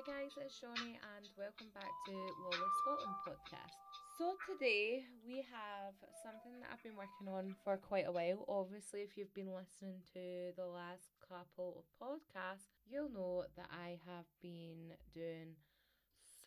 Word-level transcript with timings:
Hi 0.00 0.22
guys, 0.24 0.32
it's 0.40 0.56
Shawnee 0.56 0.96
and 0.96 1.28
welcome 1.36 1.68
back 1.74 1.92
to 2.08 2.12
Lolly 2.40 2.70
Scotland 2.80 3.20
podcast. 3.20 3.76
So 4.16 4.32
today 4.48 5.04
we 5.28 5.44
have 5.52 5.92
something 6.24 6.56
that 6.60 6.72
I've 6.72 6.82
been 6.82 6.96
working 6.96 7.28
on 7.28 7.54
for 7.64 7.76
quite 7.76 8.08
a 8.08 8.12
while. 8.12 8.46
Obviously, 8.48 9.00
if 9.00 9.18
you've 9.18 9.34
been 9.34 9.52
listening 9.52 10.00
to 10.14 10.56
the 10.56 10.64
last 10.64 11.12
couple 11.20 11.84
of 11.84 11.84
podcasts, 12.00 12.80
you'll 12.88 13.12
know 13.12 13.44
that 13.56 13.68
I 13.68 14.00
have 14.08 14.24
been 14.40 14.96
doing 15.12 15.52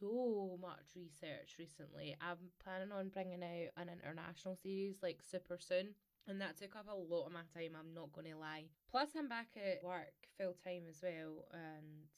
so 0.02 0.58
much 0.59 0.98
research 0.98 1.54
recently. 1.59 2.17
I'm 2.22 2.50
planning 2.58 2.92
on 2.92 3.09
bringing 3.09 3.44
out 3.44 3.70
an 3.78 3.94
international 3.94 4.58
series 4.58 4.98
like 5.04 5.22
super 5.22 5.59
soon. 5.62 5.94
And 6.26 6.42
that 6.42 6.58
took 6.58 6.76
up 6.76 6.88
a 6.90 6.95
lot 6.95 7.28
of 7.28 7.34
my 7.34 7.45
time, 7.54 7.78
I'm 7.78 7.94
not 7.94 8.14
going 8.14 8.31
to 8.31 8.40
lie. 8.40 8.66
Plus, 8.90 9.09
I'm 9.16 9.30
back 9.30 9.54
at 9.58 9.86
work 9.86 10.16
full 10.40 10.56
time 10.64 10.90
as 10.90 11.04
well, 11.04 11.45
and 11.52 12.09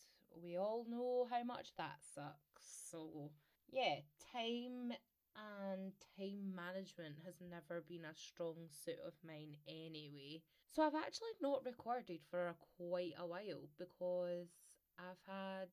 we 0.41 0.57
all 0.57 0.85
know 0.89 1.27
how 1.29 1.43
much 1.43 1.75
that 1.77 1.97
sucks. 2.01 2.63
So, 2.89 3.31
yeah, 3.71 3.95
time 4.33 4.93
and 5.35 5.93
time 6.17 6.55
management 6.55 7.15
has 7.25 7.35
never 7.41 7.81
been 7.87 8.05
a 8.05 8.15
strong 8.15 8.67
suit 8.69 8.99
of 9.05 9.13
mine 9.25 9.57
anyway. 9.67 10.41
So, 10.71 10.83
I've 10.83 10.95
actually 10.95 11.35
not 11.41 11.65
recorded 11.65 12.21
for 12.29 12.55
quite 12.77 13.13
a 13.17 13.25
while 13.27 13.69
because 13.77 14.49
I've 14.97 15.21
had 15.27 15.69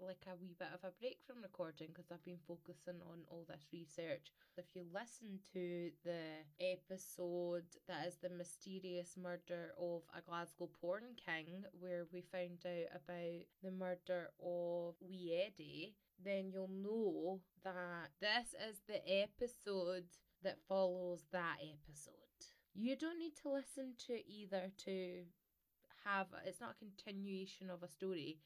like 0.00 0.24
a 0.26 0.36
wee 0.40 0.54
bit 0.58 0.68
of 0.72 0.84
a 0.84 0.92
break 1.00 1.18
from 1.26 1.42
recording 1.42 1.88
because 1.88 2.10
I've 2.10 2.24
been 2.24 2.42
focusing 2.46 3.00
on 3.10 3.26
all 3.28 3.44
this 3.48 3.66
research. 3.72 4.30
If 4.56 4.66
you 4.74 4.84
listen 4.92 5.40
to 5.52 5.90
the 6.04 6.46
episode 6.60 7.64
that 7.88 8.06
is 8.06 8.16
the 8.16 8.30
mysterious 8.30 9.16
murder 9.20 9.72
of 9.78 10.02
a 10.16 10.22
Glasgow 10.22 10.68
porn 10.80 11.16
king, 11.16 11.64
where 11.78 12.06
we 12.12 12.22
found 12.22 12.64
out 12.66 12.94
about 12.94 13.44
the 13.62 13.70
murder 13.70 14.30
of 14.42 14.94
Wee 15.00 15.44
Eddie, 15.46 15.94
then 16.22 16.50
you'll 16.52 16.70
know 16.70 17.40
that 17.64 18.10
this 18.20 18.54
is 18.68 18.80
the 18.86 19.00
episode 19.22 20.06
that 20.42 20.58
follows 20.68 21.24
that 21.32 21.58
episode. 21.60 22.14
You 22.74 22.96
don't 22.96 23.18
need 23.18 23.36
to 23.42 23.50
listen 23.50 23.94
to 24.06 24.20
either 24.28 24.70
to 24.84 25.22
have 26.04 26.26
it's 26.46 26.60
not 26.60 26.76
a 26.76 26.84
continuation 26.84 27.70
of 27.70 27.82
a 27.82 27.88
story 27.88 28.38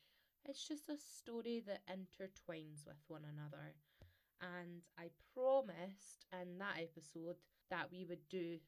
it's 0.49 0.67
just 0.67 0.89
a 0.89 0.97
story 0.97 1.63
that 1.67 1.87
intertwines 1.87 2.87
with 2.87 3.03
one 3.09 3.23
another. 3.25 3.75
And 4.41 4.83
I 4.99 5.11
promised 5.35 6.27
in 6.33 6.59
that 6.59 6.79
episode 6.79 7.37
that 7.71 7.89
we 7.93 8.05
would 8.05 8.29
do 8.29 8.59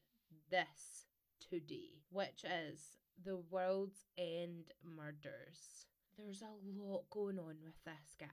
this 0.49 1.07
today, 1.49 2.01
which 2.09 2.43
is 2.43 2.97
the 3.23 3.37
World's 3.49 4.05
End 4.17 4.71
Murders. 4.83 5.87
There's 6.17 6.41
a 6.41 6.81
lot 6.81 7.03
going 7.09 7.37
on 7.39 7.55
with 7.63 7.83
this 7.83 8.15
guy. 8.19 8.27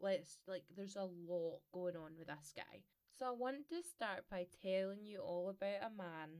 Let's 0.00 0.38
like 0.46 0.62
there's 0.74 0.96
a 0.96 1.08
lot 1.28 1.60
going 1.72 1.96
on 1.96 2.12
with 2.18 2.28
this 2.28 2.52
guy. 2.56 2.82
So 3.18 3.26
I 3.26 3.32
want 3.32 3.68
to 3.68 3.82
start 3.82 4.24
by 4.30 4.46
telling 4.62 5.04
you 5.04 5.18
all 5.18 5.48
about 5.50 5.90
a 5.90 5.96
man 5.96 6.30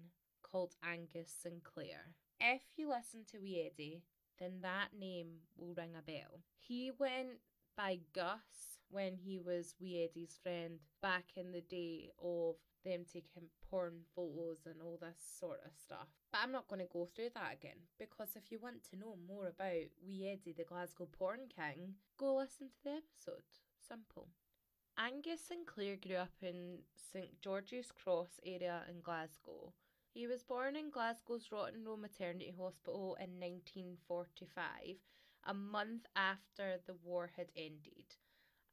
called 0.43 0.77
Angus 0.83 1.35
Sinclair. 1.43 2.15
If 2.41 2.63
you 2.77 2.89
listen 2.89 3.25
to 3.33 3.39
Wee 3.39 3.69
Eddie, 3.71 4.05
then 4.41 4.61
that 4.63 4.89
name 4.99 5.29
will 5.57 5.75
ring 5.75 5.95
a 5.99 6.03
bell. 6.03 6.41
He 6.59 6.91
went 6.99 7.41
by 7.77 7.99
Gus 8.15 8.79
when 8.91 9.17
he 9.17 9.39
was 9.39 9.75
Wee 9.81 10.09
Eddie's 10.09 10.39
friend 10.43 10.79
back 11.03 11.25
in 11.37 11.53
the 11.53 11.61
day 11.61 12.11
of 12.23 12.57
them 12.85 13.05
taking 13.05 13.49
porn 13.71 14.01
photos 14.15 14.67
and 14.67 14.81
all 14.83 14.99
this 15.01 15.19
sort 15.39 15.61
of 15.65 15.73
stuff. 15.77 16.09
But 16.33 16.41
I'm 16.43 16.53
not 16.53 16.69
going 16.69 16.81
to 16.81 16.93
go 16.93 17.07
through 17.07 17.31
that 17.35 17.55
again 17.55 17.79
because 17.99 18.31
if 18.35 18.51
you 18.51 18.59
want 18.61 18.85
to 18.91 18.99
know 18.99 19.17
more 19.29 19.49
about 19.49 19.91
Wee 20.07 20.31
Eddie, 20.33 20.55
the 20.57 20.65
Glasgow 20.65 21.09
porn 21.19 21.41
king, 21.55 21.95
go 22.19 22.37
listen 22.37 22.69
to 22.69 22.85
the 22.85 22.91
episode. 22.91 23.45
Simple. 23.87 24.29
Angus 24.99 25.41
Sinclair 25.41 25.97
grew 25.97 26.17
up 26.17 26.35
in 26.43 26.79
St 27.13 27.41
George's 27.41 27.93
Cross 27.93 28.41
area 28.45 28.83
in 28.89 29.01
Glasgow. 29.01 29.73
He 30.19 30.27
was 30.27 30.43
born 30.43 30.75
in 30.75 30.91
Glasgow's 30.91 31.53
Rotten 31.53 31.85
Row 31.85 31.97
Maternity 31.97 32.53
Hospital 32.59 33.17
in 33.21 33.39
1945, 33.39 34.97
a 35.47 35.55
month 35.55 36.07
after 36.17 36.81
the 36.89 36.97
war 37.05 37.31
had 37.37 37.53
ended. 37.57 38.17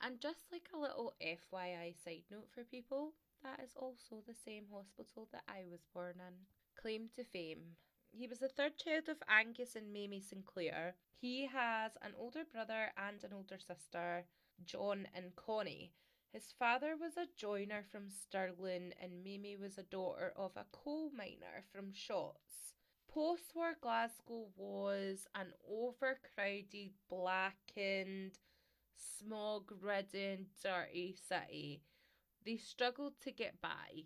And 0.02 0.20
just 0.20 0.40
like 0.52 0.68
a 0.74 0.80
little 0.80 1.14
FYI 1.22 1.94
side 2.04 2.24
note 2.32 2.48
for 2.50 2.64
people, 2.64 3.14
that 3.44 3.60
is 3.64 3.76
also 3.76 4.24
the 4.26 4.34
same 4.34 4.64
hospital 4.74 5.28
that 5.32 5.44
I 5.48 5.66
was 5.70 5.86
born 5.94 6.16
in. 6.18 6.34
Claim 6.82 7.10
to 7.16 7.24
fame. 7.24 7.78
He 8.12 8.26
was 8.26 8.40
the 8.40 8.50
third 8.50 8.80
child 8.80 9.08
of 9.08 9.22
Angus 9.30 9.76
and 9.76 9.94
Mamie 9.94 10.22
Sinclair. 10.22 10.96
He 11.16 11.46
has 11.46 11.92
an 12.02 12.14
older 12.18 12.42
brother 12.52 12.92
and 12.98 13.24
an 13.24 13.34
older 13.34 13.60
sister, 13.60 14.26
John 14.66 15.08
and 15.14 15.36
Connie. 15.36 15.94
His 16.36 16.52
father 16.60 16.98
was 16.98 17.16
a 17.16 17.30
joiner 17.38 17.86
from 17.90 18.10
Stirling, 18.10 18.92
and 19.02 19.24
Mamie 19.24 19.56
was 19.56 19.78
a 19.78 19.84
daughter 19.84 20.34
of 20.36 20.52
a 20.58 20.66
coal 20.74 21.10
miner 21.16 21.64
from 21.72 21.94
Shotts. 21.94 22.74
Post 23.08 23.56
war 23.56 23.78
Glasgow 23.80 24.48
was 24.58 25.28
an 25.34 25.54
overcrowded, 25.66 26.92
blackened, 27.10 28.38
smog 28.98 29.72
ridden, 29.82 30.48
dirty 30.62 31.16
city. 31.30 31.84
They 32.46 32.58
struggled 32.58 33.14
to 33.22 33.32
get 33.32 33.62
by. 33.62 34.04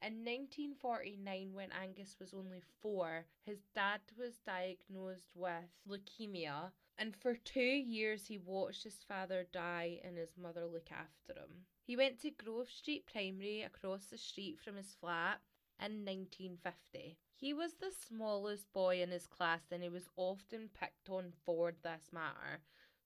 In 0.00 0.18
1949, 0.24 1.54
when 1.54 1.72
Angus 1.72 2.14
was 2.20 2.32
only 2.32 2.62
four, 2.82 3.26
his 3.44 3.58
dad 3.74 4.00
was 4.16 4.34
diagnosed 4.46 5.32
with 5.34 5.74
leukemia, 5.88 6.70
and 6.98 7.14
for 7.16 7.34
two 7.34 7.60
years 7.60 8.26
he 8.26 8.38
watched 8.38 8.84
his 8.84 9.04
father 9.06 9.46
die 9.52 10.00
and 10.04 10.16
his 10.16 10.36
mother 10.40 10.66
look 10.66 10.88
after 10.90 11.38
him. 11.40 11.66
He 11.86 11.96
went 11.96 12.20
to 12.20 12.30
Grove 12.30 12.70
Street 12.70 13.06
Primary 13.10 13.62
across 13.62 14.06
the 14.06 14.18
street 14.18 14.58
from 14.58 14.76
his 14.76 14.94
flat 15.00 15.40
in 15.80 16.04
1950. 16.04 17.16
He 17.36 17.52
was 17.52 17.74
the 17.74 17.92
smallest 18.08 18.72
boy 18.72 19.02
in 19.02 19.10
his 19.10 19.26
class 19.26 19.60
and 19.70 19.82
he 19.82 19.88
was 19.88 20.08
often 20.16 20.70
picked 20.78 21.10
on 21.10 21.32
for 21.44 21.72
this 21.82 22.10
matter. 22.12 22.62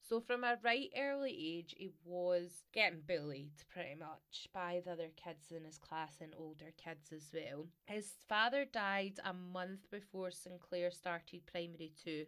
So 0.08 0.20
from 0.20 0.42
a 0.42 0.58
right 0.62 0.90
early 0.96 1.36
age, 1.58 1.74
he 1.76 1.90
was 2.04 2.64
getting 2.72 3.00
bullied 3.06 3.52
pretty 3.68 3.94
much 3.94 4.48
by 4.54 4.80
the 4.82 4.92
other 4.92 5.10
kids 5.22 5.52
in 5.54 5.64
his 5.64 5.76
class 5.76 6.14
and 6.22 6.34
older 6.38 6.72
kids 6.82 7.12
as 7.12 7.28
well. 7.34 7.66
His 7.84 8.12
father 8.26 8.64
died 8.64 9.20
a 9.22 9.34
month 9.34 9.90
before 9.90 10.30
Sinclair 10.30 10.90
started 10.90 11.44
primary 11.46 11.92
two. 12.02 12.24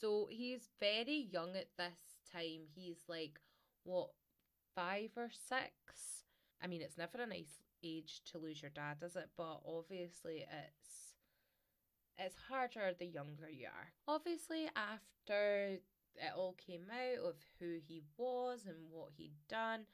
So 0.00 0.28
he's 0.30 0.68
very 0.80 1.28
young 1.30 1.56
at 1.56 1.68
this 1.78 2.18
time. 2.32 2.66
He's 2.74 3.04
like, 3.08 3.40
what, 3.84 4.10
five 4.74 5.10
or 5.16 5.30
six? 5.30 6.24
I 6.62 6.66
mean, 6.66 6.82
it's 6.82 6.98
never 6.98 7.18
a 7.22 7.26
nice 7.26 7.62
age 7.82 8.22
to 8.32 8.38
lose 8.38 8.62
your 8.62 8.70
dad, 8.70 8.98
is 9.04 9.16
it? 9.16 9.30
But 9.36 9.60
obviously, 9.66 10.44
it's 10.48 11.14
it's 12.18 12.36
harder 12.48 12.92
the 12.96 13.06
younger 13.06 13.50
you 13.50 13.66
are. 13.66 13.92
Obviously, 14.06 14.68
after 14.76 15.78
it 16.16 16.32
all 16.36 16.54
came 16.64 16.86
out 16.90 17.28
of 17.28 17.34
who 17.58 17.78
he 17.86 18.02
was 18.16 18.66
and 18.66 18.76
what 18.90 19.10
he'd 19.16 19.34
done. 19.48 19.86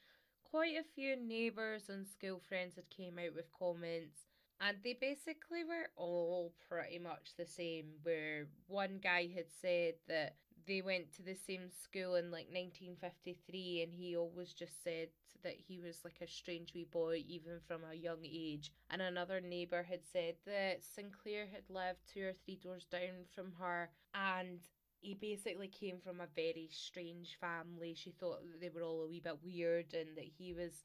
Quite 0.45 0.77
a 0.77 0.95
few 0.95 1.17
neighbours 1.17 1.89
and 1.89 2.07
school 2.07 2.41
friends 2.41 2.75
had 2.75 2.91
came 2.91 3.19
out 3.19 3.35
with 3.35 3.53
comments 3.57 4.27
and 4.61 4.77
they 4.85 4.97
basically 5.01 5.65
were 5.65 5.89
all 5.97 6.53
pretty 6.69 6.99
much 6.99 7.35
the 7.37 7.47
same 7.47 7.87
where 8.03 8.47
one 8.67 8.99
guy 9.03 9.29
had 9.35 9.47
said 9.61 9.95
that 10.09 10.37
they 10.67 10.83
went 10.83 11.13
to 11.17 11.23
the 11.23 11.35
same 11.35 11.69
school 11.83 12.15
in 12.15 12.31
like 12.31 12.47
1953 12.53 13.83
and 13.83 13.93
he 13.93 14.17
always 14.17 14.53
just 14.53 14.83
said 14.85 15.09
that 15.43 15.55
he 15.57 15.81
was 15.81 16.01
like 16.05 16.21
a 16.21 16.31
strange 16.31 16.75
wee 16.75 16.87
boy 16.93 17.25
even 17.27 17.59
from 17.67 17.81
a 17.91 17.95
young 17.95 18.25
age 18.25 18.71
and 18.91 19.01
another 19.01 19.41
neighbour 19.41 19.83
had 19.83 20.01
said 20.13 20.35
that 20.45 20.85
sinclair 20.85 21.47
had 21.51 21.63
lived 21.71 21.99
two 22.13 22.23
or 22.23 22.33
three 22.45 22.57
doors 22.63 22.85
down 22.91 23.25
from 23.35 23.53
her 23.59 23.89
and 24.15 24.61
he 25.01 25.15
basically 25.15 25.69
came 25.69 25.99
from 25.99 26.21
a 26.21 26.27
very 26.37 26.69
strange 26.71 27.39
family. 27.41 27.95
She 27.95 28.11
thought 28.11 28.43
that 28.43 28.61
they 28.61 28.69
were 28.69 28.83
all 28.83 29.03
a 29.03 29.09
wee 29.09 29.21
bit 29.21 29.39
weird 29.43 29.95
and 29.95 30.17
that 30.17 30.29
he 30.39 30.53
was. 30.53 30.85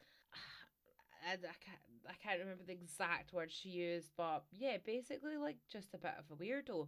I, 1.26 1.34
I, 1.34 1.58
can't, 1.60 1.80
I 2.08 2.14
can't 2.22 2.40
remember 2.40 2.64
the 2.66 2.74
exact 2.74 3.34
words 3.34 3.54
she 3.54 3.70
used, 3.70 4.12
but 4.16 4.44
yeah, 4.52 4.78
basically 4.86 5.38
like 5.38 5.58
just 5.72 5.94
a 5.94 5.98
bit 5.98 6.14
of 6.18 6.26
a 6.32 6.42
weirdo. 6.42 6.88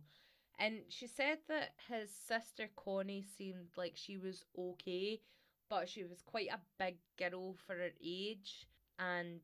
And 0.59 0.81
she 0.89 1.07
said 1.07 1.39
that 1.49 1.73
his 1.87 2.09
sister 2.11 2.69
Connie 2.75 3.25
seemed 3.37 3.69
like 3.75 3.93
she 3.95 4.17
was 4.17 4.45
okay, 4.57 5.21
but 5.69 5.87
she 5.89 6.03
was 6.03 6.21
quite 6.25 6.49
a 6.49 6.59
big 6.79 6.97
girl 7.17 7.55
for 7.65 7.75
her 7.75 7.91
age. 8.03 8.67
And 8.97 9.41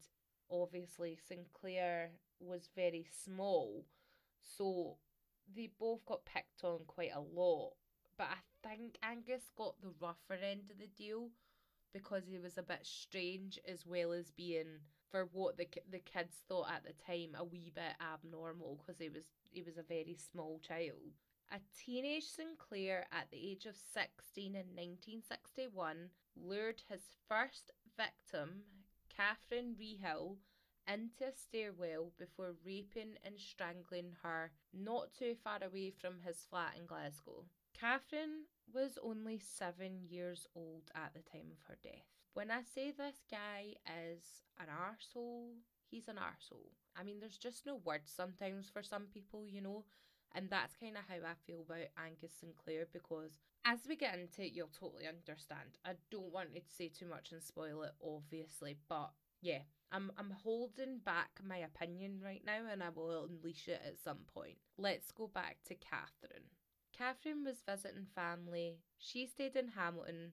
obviously, 0.52 1.18
Sinclair 1.28 2.12
was 2.40 2.70
very 2.76 3.06
small. 3.24 3.86
So 4.58 4.98
they 5.56 5.70
both 5.80 6.06
got 6.06 6.26
picked 6.26 6.64
on 6.64 6.80
quite 6.88 7.14
a 7.14 7.20
lot, 7.20 7.74
but 8.18 8.28
I 8.28 8.68
think 8.68 8.98
Angus 9.04 9.52
got 9.56 9.80
the 9.82 9.94
rougher 10.02 10.44
end 10.44 10.72
of 10.72 10.80
the 10.80 10.88
deal 10.88 11.30
because 11.94 12.24
he 12.28 12.40
was 12.40 12.58
a 12.58 12.64
bit 12.64 12.80
strange 12.84 13.60
as 13.68 13.86
well 13.86 14.12
as 14.12 14.32
being 14.32 14.80
for 15.10 15.30
what 15.32 15.58
the 15.58 15.68
the 15.92 16.00
kids 16.00 16.42
thought 16.48 16.72
at 16.72 16.84
the 16.84 16.94
time 17.06 17.36
a 17.38 17.44
wee 17.44 17.72
bit 17.74 17.96
abnormal 18.02 18.80
because 18.82 19.00
he 19.00 19.10
was 19.10 19.26
he 19.52 19.62
was 19.62 19.78
a 19.78 19.84
very 19.84 20.18
small 20.32 20.60
child. 20.68 21.14
A 21.52 21.60
teenage 21.78 22.24
Sinclair 22.24 23.06
at 23.12 23.30
the 23.30 23.52
age 23.52 23.68
of 23.68 23.76
16 23.76 24.56
in 24.56 24.66
1961 24.76 26.10
lured 26.36 26.82
his 26.90 27.02
first 27.30 27.70
victim, 27.96 28.64
Catherine 29.16 29.76
Reehill, 29.78 30.38
into 30.88 31.26
a 31.26 31.32
stairwell 31.32 32.12
before 32.18 32.56
raping 32.66 33.18
and 33.24 33.40
strangling 33.40 34.16
her 34.24 34.52
not 34.74 35.14
too 35.14 35.36
far 35.44 35.60
away 35.64 35.92
from 35.92 36.16
his 36.26 36.44
flat 36.50 36.74
in 36.78 36.88
Glasgow. 36.88 37.46
Catherine 37.84 38.46
was 38.74 38.98
only 39.04 39.38
seven 39.40 40.00
years 40.08 40.48
old 40.56 40.90
at 40.96 41.14
the 41.14 41.20
time 41.20 41.52
of 41.52 41.68
her 41.68 41.76
death. 41.84 42.08
When 42.34 42.50
I 42.50 42.62
say 42.64 42.92
this 42.92 43.18
guy 43.30 43.74
is 44.08 44.24
an 44.58 44.68
arsehole, 44.68 45.50
he's 45.92 46.08
an 46.08 46.16
arsehole. 46.16 46.72
I 46.96 47.04
mean, 47.04 47.20
there's 47.20 47.38
just 47.38 47.66
no 47.66 47.82
words 47.84 48.10
sometimes 48.10 48.70
for 48.70 48.84
some 48.84 49.08
people, 49.14 49.50
you 49.50 49.60
know, 49.60 49.84
and 50.34 50.50
that's 50.50 50.78
kind 50.78 50.96
of 50.96 51.04
how 51.10 51.28
I 51.28 51.34
feel 51.46 51.66
about 51.68 51.92
Angus 52.02 52.32
Sinclair 52.40 52.88
because 52.94 53.38
as 53.66 53.80
we 53.86 53.98
get 53.98 54.18
into 54.18 54.44
it, 54.44 54.54
you'll 54.54 54.68
totally 54.68 55.06
understand. 55.06 55.78
I 55.84 55.96
don't 56.10 56.32
want 56.32 56.56
to 56.56 56.62
say 56.70 56.88
too 56.88 57.08
much 57.08 57.34
and 57.34 57.44
spoil 57.44 57.84
it, 57.84 57.96
obviously, 58.02 58.78
but 58.88 59.12
yeah, 59.42 59.64
I'm 59.92 60.10
I'm 60.18 60.32
holding 60.32 61.00
back 61.00 61.32
my 61.46 61.58
opinion 61.58 62.22
right 62.24 62.44
now 62.46 62.62
and 62.72 62.82
I 62.82 62.92
will 62.96 63.28
unleash 63.30 63.68
it 63.68 63.82
at 63.86 64.00
some 64.02 64.20
point. 64.34 64.56
Let's 64.78 65.12
go 65.12 65.28
back 65.28 65.58
to 65.68 65.76
Catherine. 65.76 66.48
Catherine 66.98 67.44
was 67.44 67.62
visiting 67.68 68.06
family. 68.16 68.78
She 68.98 69.26
stayed 69.26 69.56
in 69.56 69.70
Hamilton. 69.70 70.32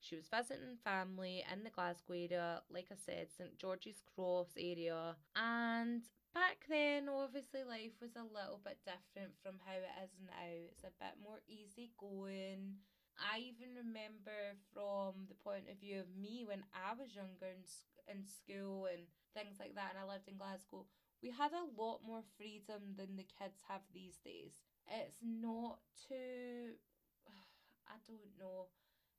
She 0.00 0.16
was 0.16 0.28
visiting 0.28 0.76
family 0.82 1.44
in 1.52 1.62
the 1.62 1.70
Glasgow 1.70 2.14
area, 2.14 2.62
like 2.70 2.88
I 2.90 2.96
said, 2.96 3.28
St 3.30 3.58
George's 3.58 4.02
Cross 4.14 4.56
area. 4.58 5.16
And 5.36 6.02
back 6.34 6.64
then, 6.68 7.08
obviously, 7.08 7.62
life 7.64 8.00
was 8.00 8.16
a 8.16 8.24
little 8.24 8.60
bit 8.64 8.78
different 8.84 9.36
from 9.42 9.60
how 9.64 9.76
it 9.76 10.04
is 10.04 10.10
now. 10.24 10.50
It's 10.72 10.84
a 10.84 10.96
bit 10.98 11.20
more 11.22 11.40
easygoing. 11.46 12.80
I 13.20 13.52
even 13.52 13.76
remember 13.76 14.56
from 14.72 15.28
the 15.28 15.36
point 15.36 15.68
of 15.70 15.78
view 15.78 16.00
of 16.00 16.08
me 16.16 16.44
when 16.48 16.64
I 16.72 16.96
was 16.96 17.14
younger 17.14 17.52
in, 17.52 17.62
in 18.08 18.24
school 18.24 18.88
and 18.88 19.04
things 19.36 19.60
like 19.60 19.74
that, 19.76 19.92
and 19.92 20.00
I 20.00 20.08
lived 20.08 20.26
in 20.26 20.40
Glasgow, 20.40 20.86
we 21.22 21.30
had 21.30 21.52
a 21.52 21.68
lot 21.76 22.00
more 22.00 22.24
freedom 22.40 22.96
than 22.96 23.16
the 23.16 23.28
kids 23.28 23.60
have 23.68 23.84
these 23.92 24.16
days. 24.24 24.69
It's 24.88 25.20
not 25.22 25.78
too. 26.08 26.76
I 27.88 27.96
don't 28.06 28.38
know. 28.38 28.68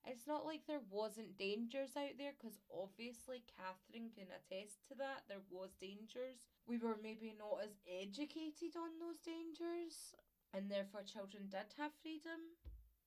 It's 0.06 0.26
not 0.26 0.46
like 0.46 0.66
there 0.66 0.82
wasn't 0.90 1.38
dangers 1.38 1.94
out 1.94 2.18
there 2.18 2.34
because 2.34 2.58
obviously 2.74 3.46
Catherine 3.46 4.10
can 4.10 4.34
attest 4.34 4.82
to 4.90 4.98
that. 4.98 5.30
There 5.30 5.46
was 5.54 5.78
dangers. 5.78 6.50
We 6.66 6.82
were 6.82 6.98
maybe 6.98 7.38
not 7.38 7.62
as 7.62 7.78
educated 7.86 8.74
on 8.74 8.98
those 8.98 9.22
dangers 9.22 10.18
and 10.54 10.68
therefore 10.68 11.06
children 11.06 11.48
did 11.54 11.78
have 11.78 11.94
freedom. 12.02 12.58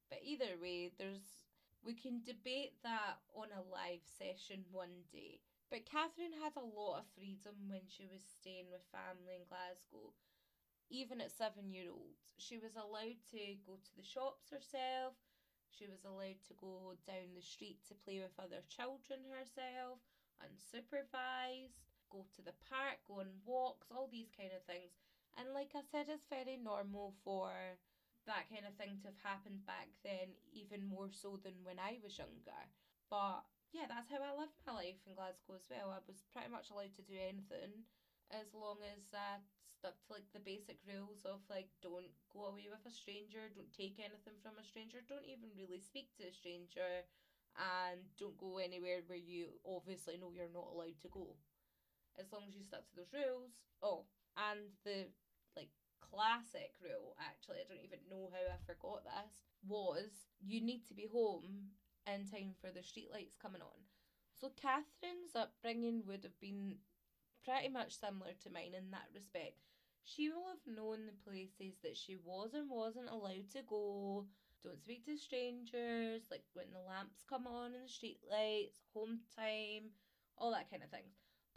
But 0.09 0.23
either 0.23 0.55
way, 0.61 0.93
there's 0.97 1.43
we 1.85 1.93
can 1.93 2.25
debate 2.25 2.81
that 2.83 3.21
on 3.37 3.53
a 3.53 3.61
live 3.69 4.06
session 4.06 4.65
one 4.73 5.05
day. 5.12 5.45
But 5.69 5.85
Catherine 5.85 6.33
had 6.33 6.56
a 6.56 6.65
lot 6.65 7.05
of 7.05 7.12
freedom 7.12 7.69
when 7.69 7.85
she 7.85 8.09
was 8.09 8.25
staying 8.25 8.73
with 8.73 8.89
family 8.89 9.37
in 9.37 9.45
Glasgow. 9.51 10.17
Even 10.90 11.20
at 11.20 11.32
seven 11.32 11.72
year 11.72 11.90
old, 11.90 12.16
she 12.38 12.58
was 12.58 12.76
allowed 12.76 13.20
to 13.32 13.56
go 13.66 13.76
to 13.76 13.92
the 13.96 14.02
shops 14.04 14.50
herself. 14.50 15.14
She 15.70 15.86
was 15.86 16.04
allowed 16.04 16.38
to 16.46 16.54
go 16.54 16.94
down 17.06 17.34
the 17.34 17.42
street 17.42 17.82
to 17.88 17.94
play 17.94 18.20
with 18.22 18.38
other 18.38 18.62
children 18.69 19.26
herself, 19.26 19.98
unsupervised, 20.38 21.82
go 22.10 22.26
to 22.36 22.42
the 22.42 22.54
park, 22.70 23.02
go 23.08 23.20
on 23.20 23.42
walks, 23.44 23.90
all 23.90 24.06
these 24.06 24.31
kind 24.31 24.54
of 24.54 24.62
things. 24.70 24.94
And 25.34 25.50
like 25.50 25.75
I 25.75 25.82
said, 25.82 26.06
it's 26.06 26.31
very 26.31 26.56
normal 26.56 27.14
for 27.25 27.50
that 28.26 28.46
kind 28.48 28.64
of 28.64 28.78
thing 28.78 29.02
to 29.02 29.10
have 29.10 29.22
happened 29.25 29.66
back 29.66 29.90
then, 30.06 30.38
even 30.54 30.86
more 30.86 31.10
so 31.10 31.40
than 31.42 31.58
when 31.66 31.82
I 31.82 31.98
was 32.02 32.16
younger. 32.16 32.62
But 33.10 33.42
yeah, 33.75 33.90
that's 33.90 34.08
how 34.08 34.22
I 34.22 34.31
lived 34.38 34.62
my 34.62 34.78
life 34.78 35.02
in 35.04 35.19
Glasgow 35.19 35.58
as 35.58 35.66
well. 35.66 35.90
I 35.90 35.98
was 36.06 36.22
pretty 36.31 36.48
much 36.54 36.70
allowed 36.70 36.94
to 36.94 37.02
do 37.02 37.19
anything 37.19 37.82
as 38.31 38.54
long 38.54 38.78
as 38.94 39.10
I 39.12 39.42
stuck 39.84 40.00
to 40.00 40.16
like 40.16 40.25
the 40.32 40.40
basic 40.40 40.81
rules 40.88 41.28
of 41.28 41.44
like 41.52 41.69
don't 41.84 42.08
go 42.32 42.48
away 42.48 42.72
with 42.72 42.81
a 42.88 42.94
stranger, 42.96 43.52
don't 43.52 43.69
take 43.76 44.00
anything 44.00 44.32
from 44.40 44.56
a 44.56 44.64
stranger, 44.64 45.04
don't 45.04 45.28
even 45.28 45.52
really 45.52 45.76
speak 45.76 46.08
to 46.16 46.25
a 46.25 46.32
stranger, 46.32 47.04
and 47.60 48.00
don't 48.16 48.40
go 48.40 48.56
anywhere 48.56 49.04
where 49.04 49.20
you 49.20 49.60
obviously 49.69 50.16
know 50.16 50.32
you're 50.32 50.48
not 50.48 50.72
allowed 50.72 50.96
to 51.04 51.12
go. 51.12 51.36
As 52.16 52.32
long 52.32 52.48
as 52.48 52.56
you 52.56 52.64
stuck 52.64 52.88
to 52.88 52.96
those 52.96 53.12
rules. 53.12 53.60
Oh, 53.84 54.08
and 54.40 54.72
the 54.88 55.12
like 55.52 55.76
classic 56.00 56.81
rule, 56.81 57.12
actually, 57.20 57.60
I 57.60 57.69
don't 57.69 57.84
even 57.84 58.00
know 58.08 58.32
how 58.32 58.40
I 58.40 58.56
forgot 58.64 59.04
this, 59.04 59.44
was 59.69 60.32
you 60.40 60.64
need 60.64 60.88
to 60.88 60.96
be 60.96 61.12
home 61.12 61.76
in 62.08 62.25
time 62.25 62.56
for 62.56 62.72
the 62.72 62.81
streetlights 62.81 63.36
coming 63.36 63.60
on. 63.60 63.84
So 64.32 64.48
Catherine's 64.56 65.36
upbringing 65.36 66.08
would 66.08 66.25
have 66.25 66.40
been 66.40 66.81
pretty 67.44 67.69
much 67.69 68.00
similar 68.00 68.32
to 68.40 68.48
mine 68.48 68.72
in 68.72 68.88
that 68.90 69.12
respect. 69.12 69.74
She 70.05 70.29
will 70.29 70.47
have 70.49 70.67
known 70.67 71.06
the 71.06 71.17
places 71.25 71.79
that 71.83 71.97
she 71.97 72.17
was 72.17 72.55
and 72.55 72.71
wasn't 72.71 73.09
allowed 73.09 73.51
to 73.53 73.62
go. 73.62 74.27
Don't 74.62 74.81
speak 74.81 75.05
to 75.06 75.17
strangers, 75.17 76.23
like 76.31 76.45
when 76.53 76.71
the 76.73 76.79
lamps 76.81 77.25
come 77.29 77.47
on 77.47 77.75
in 77.75 77.83
the 77.83 77.89
street 77.89 78.21
lights, 78.31 78.81
home 78.93 79.21
time, 79.35 79.91
all 80.39 80.53
that 80.53 80.71
kind 80.71 80.83
of 80.83 80.91
thing. 80.91 81.09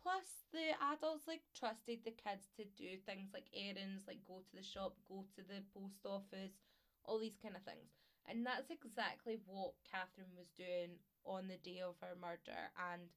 Plus, 0.02 0.46
the 0.54 0.72
adults 0.94 1.28
like 1.28 1.44
trusted 1.54 2.00
the 2.04 2.12
kids 2.16 2.48
to 2.56 2.64
do 2.78 2.98
things 3.06 3.30
like 3.34 3.48
errands, 3.54 4.08
like 4.08 4.24
go 4.26 4.40
to 4.40 4.56
the 4.56 4.64
shop, 4.64 4.96
go 5.08 5.26
to 5.36 5.42
the 5.44 5.62
post 5.74 6.06
office, 6.06 6.56
all 7.04 7.20
these 7.20 7.38
kind 7.42 7.56
of 7.56 7.64
things. 7.64 7.92
And 8.28 8.46
that's 8.46 8.72
exactly 8.72 9.38
what 9.46 9.74
Catherine 9.90 10.36
was 10.36 10.52
doing 10.56 11.00
on 11.26 11.48
the 11.48 11.60
day 11.60 11.82
of 11.82 11.96
her 12.02 12.16
murder. 12.20 12.72
And 12.92 13.12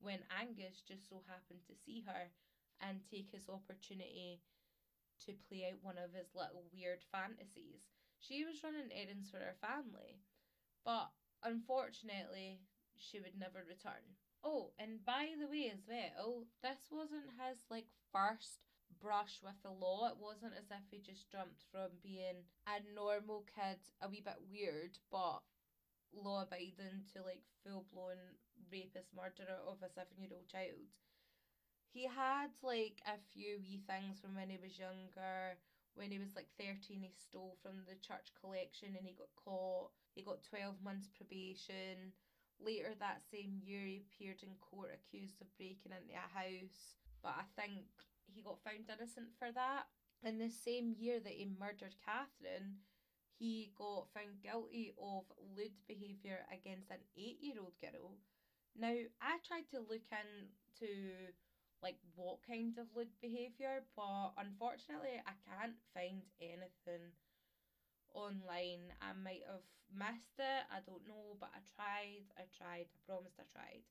when 0.00 0.20
Angus 0.32 0.80
just 0.80 1.08
so 1.08 1.22
happened 1.28 1.60
to 1.68 1.74
see 1.76 2.04
her 2.06 2.32
and 2.80 3.00
take 3.10 3.30
his 3.32 3.48
opportunity 3.48 4.40
to 5.26 5.32
play 5.48 5.68
out 5.68 5.82
one 5.82 5.98
of 5.98 6.12
his 6.12 6.34
little 6.34 6.64
weird 6.72 7.04
fantasies, 7.12 7.88
she 8.18 8.44
was 8.44 8.62
running 8.62 8.92
errands 8.92 9.30
for 9.30 9.38
her 9.38 9.56
family. 9.60 10.20
But 10.84 11.10
unfortunately, 11.42 12.60
she 12.96 13.20
would 13.20 13.38
never 13.38 13.64
return. 13.64 14.16
Oh, 14.44 14.72
and 14.78 15.04
by 15.04 15.36
the 15.36 15.48
way, 15.48 15.72
as 15.72 15.84
well, 15.84 16.44
this 16.62 16.88
wasn't 16.90 17.36
his 17.36 17.60
like 17.68 17.88
first 18.12 18.64
brush 19.00 19.40
with 19.42 19.56
the 19.62 19.72
law. 19.72 20.08
It 20.08 20.20
wasn't 20.20 20.56
as 20.56 20.70
if 20.70 20.84
he 20.90 21.00
just 21.00 21.30
jumped 21.30 21.64
from 21.72 22.00
being 22.02 22.48
a 22.68 22.80
normal 22.94 23.44
kid, 23.48 23.80
a 24.00 24.08
wee 24.08 24.24
bit 24.24 24.40
weird, 24.48 24.96
but 25.12 25.44
law 26.12 26.42
abiding 26.42 27.06
to 27.12 27.22
like 27.22 27.44
full 27.62 27.86
blown 27.92 28.36
rapist 28.72 29.12
murderer 29.14 29.60
of 29.66 29.82
a 29.82 29.92
seven 29.92 30.16
year 30.18 30.32
old 30.32 30.48
child. 30.48 30.88
He 31.92 32.06
had 32.06 32.50
like 32.62 33.02
a 33.06 33.18
few 33.32 33.58
wee 33.60 33.82
things 33.86 34.20
from 34.20 34.34
when 34.34 34.50
he 34.50 34.58
was 34.62 34.78
younger. 34.78 35.58
When 35.94 36.10
he 36.10 36.18
was 36.18 36.36
like 36.36 36.48
13, 36.58 37.02
he 37.02 37.10
stole 37.10 37.58
from 37.62 37.82
the 37.84 37.98
church 37.98 38.30
collection 38.40 38.94
and 38.96 39.06
he 39.06 39.12
got 39.18 39.34
caught. 39.34 39.90
He 40.14 40.22
got 40.22 40.42
12 40.48 40.82
months 40.82 41.08
probation 41.16 42.14
Later 42.60 42.92
that 43.00 43.22
same 43.32 43.56
year, 43.64 43.80
he 43.88 44.04
appeared 44.04 44.42
in 44.42 44.52
court 44.60 44.92
accused 44.92 45.40
of 45.40 45.48
breaking 45.56 45.96
into 45.96 46.12
a 46.12 46.28
house, 46.28 47.00
but 47.22 47.32
I 47.40 47.44
think 47.56 47.88
he 48.28 48.42
got 48.42 48.60
found 48.60 48.84
innocent 48.84 49.32
for 49.38 49.50
that. 49.52 49.88
In 50.22 50.36
the 50.38 50.50
same 50.50 50.94
year 50.98 51.20
that 51.20 51.32
he 51.32 51.48
murdered 51.58 51.96
Catherine, 52.04 52.84
he 53.38 53.72
got 53.78 54.12
found 54.12 54.44
guilty 54.44 54.92
of 55.00 55.24
lewd 55.56 55.72
behaviour 55.88 56.44
against 56.52 56.90
an 56.90 57.00
eight 57.16 57.40
year 57.40 57.56
old 57.58 57.80
girl. 57.80 58.20
Now, 58.76 58.92
I 59.24 59.40
tried 59.40 59.72
to 59.72 59.80
look 59.80 60.04
into 60.12 61.32
like 61.82 61.98
what 62.14 62.38
kind 62.46 62.76
of 62.78 62.86
lewd 62.94 63.12
behaviour, 63.20 63.84
but 63.96 64.32
unfortunately, 64.38 65.20
I 65.26 65.34
can't 65.48 65.78
find 65.94 66.22
anything 66.40 67.12
online. 68.14 68.92
I 69.00 69.12
might 69.16 69.44
have 69.46 69.64
missed 69.90 70.38
it. 70.38 70.62
I 70.70 70.80
don't 70.84 71.06
know, 71.06 71.36
but 71.40 71.50
I 71.54 71.60
tried. 71.76 72.26
I 72.38 72.44
tried. 72.52 72.88
I 72.90 72.98
promised 73.06 73.40
I 73.40 73.46
tried, 73.50 73.84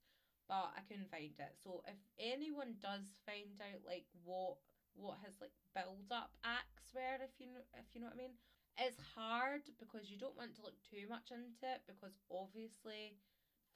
but 0.47 0.71
I 0.75 0.81
couldn't 0.87 1.11
find 1.11 1.33
it. 1.37 1.53
So 1.59 1.83
if 1.87 1.99
anyone 2.19 2.77
does 2.81 3.19
find 3.25 3.57
out 3.61 3.83
like 3.85 4.07
what 4.23 4.57
what 4.97 5.21
his 5.23 5.37
like 5.39 5.55
build 5.75 6.09
up 6.11 6.33
acts 6.43 6.91
were, 6.93 7.19
if 7.23 7.33
you 7.39 7.47
if 7.77 7.87
you 7.93 8.01
know 8.01 8.11
what 8.11 8.19
I 8.19 8.23
mean, 8.23 8.37
it's 8.77 9.01
hard 9.15 9.65
because 9.79 10.09
you 10.11 10.17
don't 10.17 10.37
want 10.37 10.55
to 10.55 10.63
look 10.65 10.77
too 10.85 11.07
much 11.09 11.31
into 11.31 11.63
it 11.67 11.83
because 11.87 12.15
obviously 12.31 13.17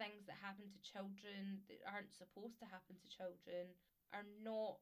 things 0.02 0.26
that 0.26 0.42
happen 0.42 0.66
to 0.66 0.80
children 0.82 1.62
that 1.70 1.78
aren't 1.86 2.10
supposed 2.18 2.58
to 2.58 2.66
happen 2.66 2.98
to 2.98 3.08
children 3.14 3.78
are 4.14 4.26
not 4.44 4.78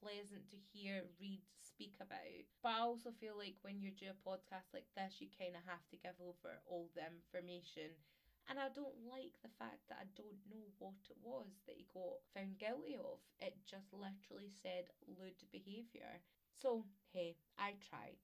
pleasant 0.00 0.48
to 0.50 0.56
hear, 0.72 1.04
read, 1.20 1.42
speak 1.60 1.94
about. 2.00 2.46
But 2.62 2.72
I 2.78 2.80
also 2.80 3.10
feel 3.10 3.36
like 3.36 3.56
when 3.62 3.80
you 3.80 3.90
do 3.90 4.06
a 4.12 4.22
podcast 4.28 4.72
like 4.72 4.88
this, 4.96 5.20
you 5.20 5.28
kind 5.34 5.56
of 5.56 5.64
have 5.66 5.84
to 5.90 5.96
give 6.00 6.16
over 6.20 6.60
all 6.66 6.88
the 6.94 7.02
information. 7.04 7.96
And 8.48 8.58
I 8.60 8.70
don't 8.70 9.02
like 9.10 9.34
the 9.42 9.50
fact 9.58 9.82
that 9.90 9.98
I 10.00 10.06
don't 10.14 10.38
know 10.48 10.70
what 10.78 11.02
it 11.10 11.18
was 11.22 11.58
that 11.66 11.76
he 11.76 11.86
got 11.92 12.22
found 12.32 12.58
guilty 12.58 12.94
of. 12.94 13.18
It 13.40 13.58
just 13.66 13.90
literally 13.92 14.50
said 14.54 14.86
lewd 15.06 15.34
behaviour. 15.50 16.22
So, 16.54 16.86
hey, 17.12 17.36
I 17.58 17.74
tried. 17.82 18.22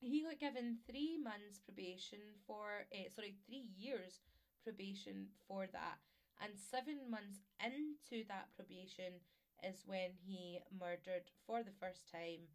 He 0.00 0.22
got 0.22 0.38
given 0.40 0.78
three 0.86 1.18
months 1.18 1.60
probation 1.60 2.20
for, 2.46 2.86
uh, 2.92 3.08
sorry, 3.14 3.36
three 3.46 3.70
years 3.76 4.20
probation 4.64 5.28
for 5.46 5.66
that. 5.72 5.98
And 6.40 6.58
seven 6.58 7.10
months 7.10 7.40
into 7.60 8.24
that 8.28 8.54
probation 8.56 9.20
is 9.62 9.84
when 9.86 10.12
he 10.26 10.60
murdered 10.78 11.30
for 11.46 11.62
the 11.62 11.76
first 11.80 12.10
time 12.10 12.48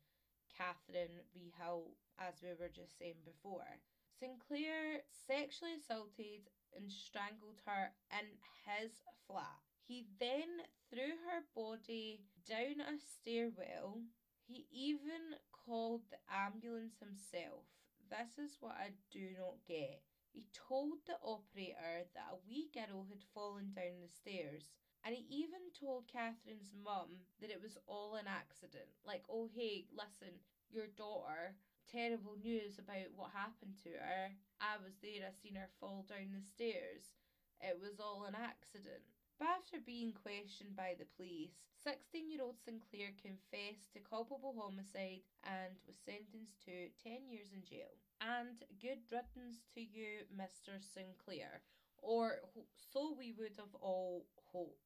Catherine 0.57 1.22
Reehill, 1.33 1.98
as 2.19 2.41
we 2.41 2.53
were 2.53 2.69
just 2.69 2.98
saying 2.98 3.22
before. 3.25 3.79
Sinclair 4.19 5.01
sexually 5.27 5.74
assaulted 5.74 6.50
and 6.75 6.91
strangled 6.91 7.60
her 7.65 7.91
in 8.12 8.27
his 8.65 8.91
flat. 9.27 9.60
He 9.81 10.07
then 10.19 10.63
threw 10.89 11.17
her 11.27 11.43
body 11.55 12.22
down 12.48 12.79
a 12.81 12.98
stairwell. 12.98 14.01
He 14.45 14.67
even 14.72 15.36
called 15.51 16.01
the 16.10 16.17
ambulance 16.31 17.00
himself. 17.00 17.65
This 18.10 18.38
is 18.38 18.57
what 18.60 18.75
I 18.75 18.91
do 19.12 19.33
not 19.38 19.65
get. 19.67 20.01
He 20.31 20.48
told 20.53 21.00
the 21.05 21.17
operator 21.24 22.07
that 22.13 22.31
a 22.31 22.38
wee 22.48 22.69
girl 22.74 23.05
had 23.10 23.24
fallen 23.33 23.72
down 23.75 24.01
the 24.01 24.10
stairs. 24.10 24.72
And 25.03 25.13
he 25.13 25.27
even 25.27 25.67
told 25.75 26.07
Catherine's 26.07 26.72
mum 26.79 27.27
that 27.41 27.51
it 27.51 27.62
was 27.62 27.77
all 27.88 28.15
an 28.15 28.27
accident. 28.27 28.88
Like, 29.05 29.24
oh, 29.29 29.50
hey, 29.53 29.86
listen, 29.91 30.31
your 30.72 30.88
daughter, 30.95 31.55
terrible 31.91 32.39
news 32.39 32.79
about 32.79 33.12
what 33.15 33.36
happened 33.36 33.75
to 33.83 33.91
her. 34.00 34.31
I 34.62 34.79
was 34.79 34.95
there, 35.03 35.27
I 35.27 35.36
seen 35.36 35.55
her 35.55 35.67
fall 35.79 36.05
down 36.07 36.31
the 36.31 36.41
stairs. 36.41 37.19
It 37.60 37.79
was 37.79 38.00
all 38.00 38.24
an 38.27 38.36
accident. 38.36 39.03
But 39.39 39.48
after 39.60 39.79
being 39.83 40.13
questioned 40.13 40.75
by 40.75 40.95
the 40.98 41.10
police, 41.17 41.60
16 41.83 42.31
year 42.31 42.41
old 42.41 42.55
Sinclair 42.63 43.12
confessed 43.19 43.91
to 43.93 44.00
culpable 44.00 44.55
homicide 44.55 45.24
and 45.43 45.75
was 45.86 46.00
sentenced 46.00 46.63
to 46.63 46.88
10 47.03 47.27
years 47.27 47.51
in 47.51 47.63
jail. 47.63 47.91
And 48.22 48.63
good 48.79 49.03
riddance 49.12 49.67
to 49.75 49.81
you, 49.81 50.24
Mr. 50.31 50.79
Sinclair. 50.79 51.62
Or 51.98 52.39
so 52.75 53.15
we 53.17 53.33
would 53.38 53.55
have 53.57 53.75
all 53.81 54.25
hoped. 54.51 54.83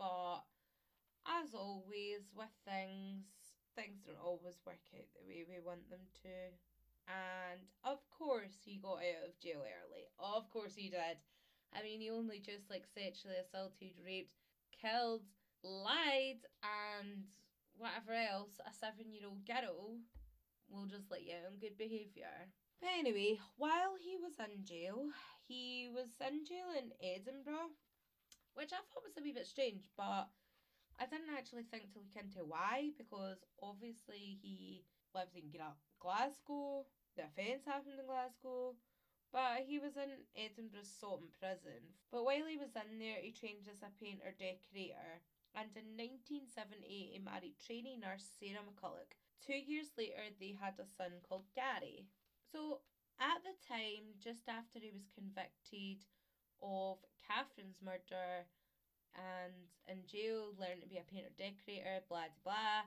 But 0.00 0.48
as 1.28 1.52
always 1.52 2.32
with 2.34 2.48
things, 2.64 3.28
things 3.76 4.00
don't 4.00 4.24
always 4.24 4.56
work 4.64 4.80
out 4.96 5.04
the 5.12 5.28
way 5.28 5.44
we 5.44 5.60
want 5.60 5.90
them 5.90 6.08
to. 6.24 6.56
And 7.04 7.60
of 7.84 8.00
course, 8.08 8.56
he 8.64 8.80
got 8.80 9.04
out 9.04 9.28
of 9.28 9.38
jail 9.38 9.60
early. 9.60 10.08
Of 10.18 10.48
course, 10.48 10.74
he 10.74 10.88
did. 10.88 11.20
I 11.76 11.82
mean, 11.82 12.00
he 12.00 12.08
only 12.08 12.40
just 12.40 12.70
like 12.70 12.88
sexually 12.88 13.36
assaulted, 13.36 14.00
raped, 14.02 14.40
killed, 14.72 15.28
lied, 15.62 16.48
and 16.64 17.28
whatever 17.76 18.16
else 18.16 18.56
a 18.64 18.72
seven 18.72 19.12
year 19.12 19.28
old 19.28 19.44
girl 19.44 20.00
will 20.70 20.86
just 20.86 21.10
let 21.10 21.26
you 21.26 21.36
on 21.44 21.60
good 21.60 21.76
behaviour. 21.76 22.48
But 22.80 22.88
anyway, 22.98 23.38
while 23.58 24.00
he 24.00 24.16
was 24.16 24.40
in 24.40 24.64
jail, 24.64 25.12
he 25.46 25.90
was 25.92 26.08
in 26.24 26.46
jail 26.46 26.72
in 26.72 26.88
Edinburgh 27.04 27.76
which 28.54 28.72
I 28.72 28.82
thought 28.88 29.04
was 29.04 29.16
a 29.18 29.22
wee 29.22 29.32
bit 29.32 29.46
strange, 29.46 29.88
but 29.96 30.28
I 30.98 31.06
didn't 31.06 31.32
actually 31.36 31.64
think 31.64 31.92
to 31.92 31.98
look 31.98 32.16
into 32.16 32.44
why 32.44 32.92
because 32.98 33.44
obviously 33.62 34.38
he 34.42 34.84
lived 35.14 35.36
in 35.36 35.50
Glasgow, 35.98 36.86
the 37.16 37.24
offence 37.24 37.64
happened 37.64 37.98
in 37.98 38.06
Glasgow, 38.06 38.76
but 39.32 39.62
he 39.66 39.78
was 39.78 39.96
in 39.96 40.26
Edinburgh's 40.34 40.90
Saughton 40.90 41.30
prison. 41.38 41.94
But 42.10 42.24
while 42.24 42.46
he 42.46 42.58
was 42.58 42.74
in 42.74 42.98
there, 42.98 43.22
he 43.22 43.32
trained 43.32 43.70
as 43.70 43.82
a 43.82 43.94
painter 43.98 44.34
decorator. 44.34 45.22
And 45.54 45.70
in 45.74 45.98
1978, 45.98 46.86
he 46.86 47.18
married 47.18 47.58
trainee 47.58 47.98
nurse 47.98 48.26
Sarah 48.38 48.62
McCulloch. 48.62 49.14
Two 49.42 49.58
years 49.58 49.90
later, 49.98 50.30
they 50.38 50.54
had 50.54 50.78
a 50.78 50.86
son 50.86 51.22
called 51.26 51.50
Gary. 51.54 52.06
So, 52.52 52.82
at 53.18 53.42
the 53.42 53.54
time, 53.66 54.14
just 54.18 54.48
after 54.48 54.78
he 54.78 54.90
was 54.90 55.10
convicted 55.10 56.06
of 56.62 56.98
Catherine's 57.26 57.80
murder 57.82 58.46
and 59.14 59.52
in 59.88 60.04
jail 60.06 60.54
learned 60.58 60.82
to 60.82 60.88
be 60.88 60.98
a 60.98 61.02
painter 61.04 61.30
decorator, 61.36 62.00
blah 62.08 62.28
blah. 62.44 62.82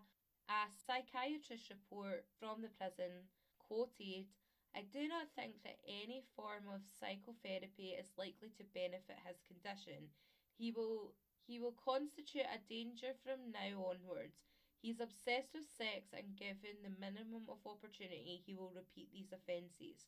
A 0.49 0.69
psychiatrist 0.69 1.69
report 1.69 2.25
from 2.39 2.61
the 2.61 2.69
prison 2.69 3.27
quoted 3.59 4.27
I 4.75 4.81
do 4.83 5.07
not 5.07 5.29
think 5.35 5.61
that 5.63 5.79
any 5.87 6.21
form 6.35 6.67
of 6.67 6.81
psychotherapy 6.99 7.89
is 7.97 8.11
likely 8.17 8.49
to 8.57 8.63
benefit 8.73 9.17
his 9.25 9.41
condition. 9.41 10.09
He 10.57 10.71
will 10.71 11.13
he 11.45 11.59
will 11.59 11.73
constitute 11.73 12.45
a 12.47 12.59
danger 12.69 13.13
from 13.23 13.51
now 13.51 13.85
onwards. 13.91 14.47
He's 14.81 14.99
obsessed 14.99 15.53
with 15.53 15.65
sex 15.65 16.13
and 16.13 16.35
given 16.35 16.81
the 16.83 16.89
minimum 16.99 17.43
of 17.49 17.65
opportunity 17.65 18.41
he 18.45 18.53
will 18.55 18.71
repeat 18.71 19.11
these 19.11 19.31
offences. 19.31 20.07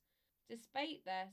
Despite 0.49 1.05
this, 1.05 1.31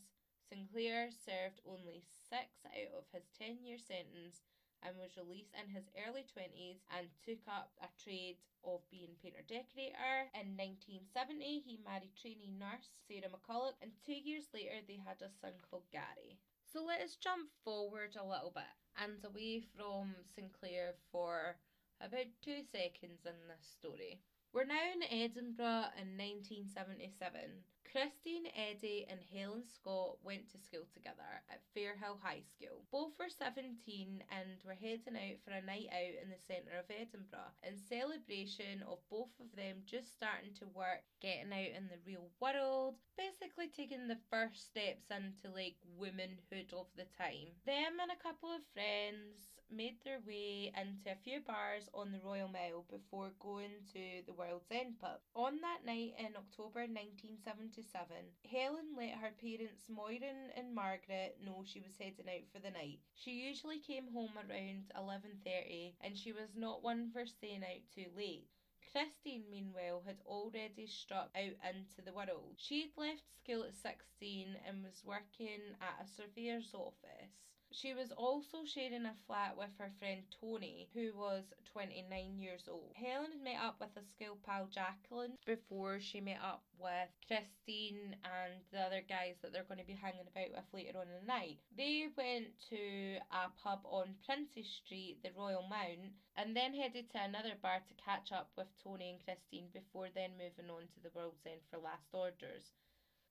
Sinclair 0.53 1.09
served 1.09 1.65
only 1.65 2.05
six 2.29 2.61
out 2.69 2.93
of 2.93 3.09
his 3.09 3.25
10 3.41 3.65
year 3.65 3.79
sentence 3.81 4.45
and 4.83 4.93
was 5.01 5.17
released 5.17 5.57
in 5.57 5.73
his 5.73 5.89
early 5.97 6.29
20s 6.29 6.85
and 6.93 7.09
took 7.25 7.41
up 7.49 7.73
a 7.81 7.89
trade 7.97 8.37
of 8.63 8.85
being 8.91 9.17
painter 9.23 9.41
decorator. 9.49 10.29
In 10.37 10.53
1970, 10.61 11.65
he 11.65 11.81
married 11.81 12.13
trainee 12.21 12.53
nurse 12.53 12.93
Sarah 13.09 13.33
McCulloch, 13.33 13.81
and 13.81 13.97
two 14.05 14.13
years 14.13 14.45
later, 14.53 14.77
they 14.85 15.01
had 15.01 15.25
a 15.25 15.33
son 15.41 15.57
called 15.65 15.89
Gary. 15.91 16.37
So 16.69 16.85
let 16.85 17.01
us 17.01 17.17
jump 17.17 17.49
forward 17.65 18.13
a 18.21 18.29
little 18.29 18.53
bit 18.53 18.77
and 19.01 19.25
away 19.25 19.65
from 19.73 20.13
Sinclair 20.37 20.93
for 21.11 21.57
about 21.97 22.29
two 22.45 22.61
seconds 22.69 23.25
in 23.25 23.41
this 23.49 23.65
story. 23.65 24.21
We're 24.53 24.69
now 24.69 24.85
in 24.93 25.01
Edinburgh 25.09 25.97
in 25.97 26.13
1977. 26.21 27.65
Christine, 27.89 28.53
Eadie, 28.53 29.09
and 29.09 29.21
Helen 29.33 29.65
Scott 29.65 30.21
went 30.21 30.53
to 30.53 30.61
school 30.61 30.85
together 30.93 31.41
at 31.49 31.65
Firrhill 31.73 32.21
High 32.21 32.45
School. 32.45 32.85
Both 32.93 33.17
were 33.17 33.33
17 33.33 33.81
and 34.29 34.61
were 34.65 34.77
heading 34.77 35.17
out 35.17 35.41
for 35.41 35.57
a 35.57 35.65
night 35.65 35.89
out 35.89 36.17
in 36.21 36.29
the 36.29 36.41
centre 36.45 36.77
of 36.77 36.93
Edinburgh 36.93 37.57
in 37.65 37.81
celebration 37.81 38.85
of 38.85 39.01
both 39.09 39.33
of 39.41 39.49
them 39.57 39.89
just 39.89 40.13
starting 40.13 40.53
to 40.61 40.69
work, 40.77 41.01
getting 41.25 41.53
out 41.53 41.73
in 41.73 41.89
the 41.89 42.05
real 42.05 42.29
world, 42.37 43.01
basically 43.17 43.73
taking 43.73 44.05
the 44.05 44.21
first 44.29 44.69
steps 44.69 45.09
into 45.09 45.49
like 45.49 45.81
womanhood 45.97 46.77
of 46.77 46.93
the 46.97 47.09
time. 47.17 47.57
Them 47.65 48.01
and 48.05 48.13
a 48.13 48.21
couple 48.21 48.53
of 48.53 48.61
friends 48.77 49.52
made 49.73 49.97
their 50.05 50.21
way 50.27 50.71
into 50.77 51.11
a 51.11 51.23
few 51.25 51.41
bars 51.41 51.89
on 51.95 52.13
the 52.13 52.21
Royal 52.21 52.49
Mile 52.49 52.85
before 52.91 53.33
going 53.41 53.83
to 53.93 54.23
the 54.27 54.33
World's 54.33 54.71
End 54.71 54.99
pub. 55.01 55.19
On 55.35 55.59
that 55.63 55.85
night 55.85 56.15
in 56.19 56.37
October 56.37 56.85
1977, 56.85 58.17
Helen 58.51 58.95
let 58.97 59.17
her 59.17 59.33
parents 59.41 59.89
Moira 59.89 60.53
and 60.57 60.75
Margaret 60.75 61.39
know 61.45 61.65
she 61.65 61.81
was 61.81 61.97
heading 61.99 62.29
out 62.29 62.47
for 62.53 62.61
the 62.61 62.71
night. 62.71 63.01
She 63.15 63.33
usually 63.33 63.81
came 63.81 64.13
home 64.13 64.37
around 64.37 64.93
11:30 64.95 65.95
and 66.03 66.17
she 66.17 66.33
was 66.33 66.55
not 66.55 66.83
one 66.83 67.11
for 67.11 67.25
staying 67.25 67.65
out 67.65 67.83
too 67.95 68.11
late. 68.17 68.49
Christine, 68.93 69.45
meanwhile, 69.51 70.03
had 70.05 70.21
already 70.27 70.87
struck 70.87 71.31
out 71.35 71.57
into 71.65 72.03
the 72.05 72.13
world. 72.13 72.55
She'd 72.59 72.93
left 72.99 73.23
school 73.39 73.65
at 73.65 73.75
16 73.75 74.57
and 74.67 74.85
was 74.85 75.03
working 75.03 75.61
at 75.81 76.05
a 76.05 76.07
surveyor's 76.07 76.75
office. 76.75 77.52
She 77.75 77.95
was 77.95 78.13
also 78.13 78.67
sharing 78.67 79.07
a 79.07 79.15
flat 79.27 79.57
with 79.57 79.71
her 79.79 79.91
friend 79.99 80.23
Tony, 80.41 80.91
who 80.93 81.15
was 81.17 81.55
29 81.73 82.39
years 82.39 82.69
old. 82.69 82.93
Helen 82.95 83.33
had 83.33 83.43
met 83.43 83.61
up 83.61 83.81
with 83.81 83.97
a 83.97 84.05
school 84.05 84.37
pal 84.45 84.67
Jacqueline 84.67 85.39
before 85.47 85.99
she 85.99 86.21
met 86.21 86.41
up 86.43 86.63
with 86.79 87.09
Christine 87.27 88.15
and 88.25 88.61
the 88.73 88.81
other 88.81 89.01
guys 89.01 89.37
that 89.41 89.55
they're 89.55 89.65
going 89.65 89.81
to 89.81 89.87
be 89.87 89.95
hanging 89.95 90.29
about 90.29 90.51
with 90.53 90.75
later 90.75 90.99
on 90.99 91.09
in 91.09 91.21
the 91.21 91.27
night. 91.27 91.61
They 91.75 92.09
went 92.15 92.61
to 92.69 93.17
a 93.33 93.49
pub 93.63 93.81
on 93.85 94.17
Princes 94.27 94.69
Street, 94.69 95.23
the 95.23 95.33
Royal 95.35 95.67
Mount, 95.67 96.13
and 96.37 96.55
then 96.55 96.75
headed 96.75 97.11
to 97.13 97.25
another 97.25 97.57
bar 97.63 97.81
to 97.81 98.05
catch 98.05 98.33
up 98.33 98.51
with 98.57 98.69
Tony 98.85 99.11
and 99.17 99.25
Christine 99.25 99.69
before 99.73 100.09
then 100.15 100.33
moving 100.37 100.71
on 100.71 100.83
to 100.93 101.01
the 101.03 101.11
World's 101.15 101.47
End 101.47 101.63
for 101.71 101.79
last 101.79 102.13
orders. 102.13 102.73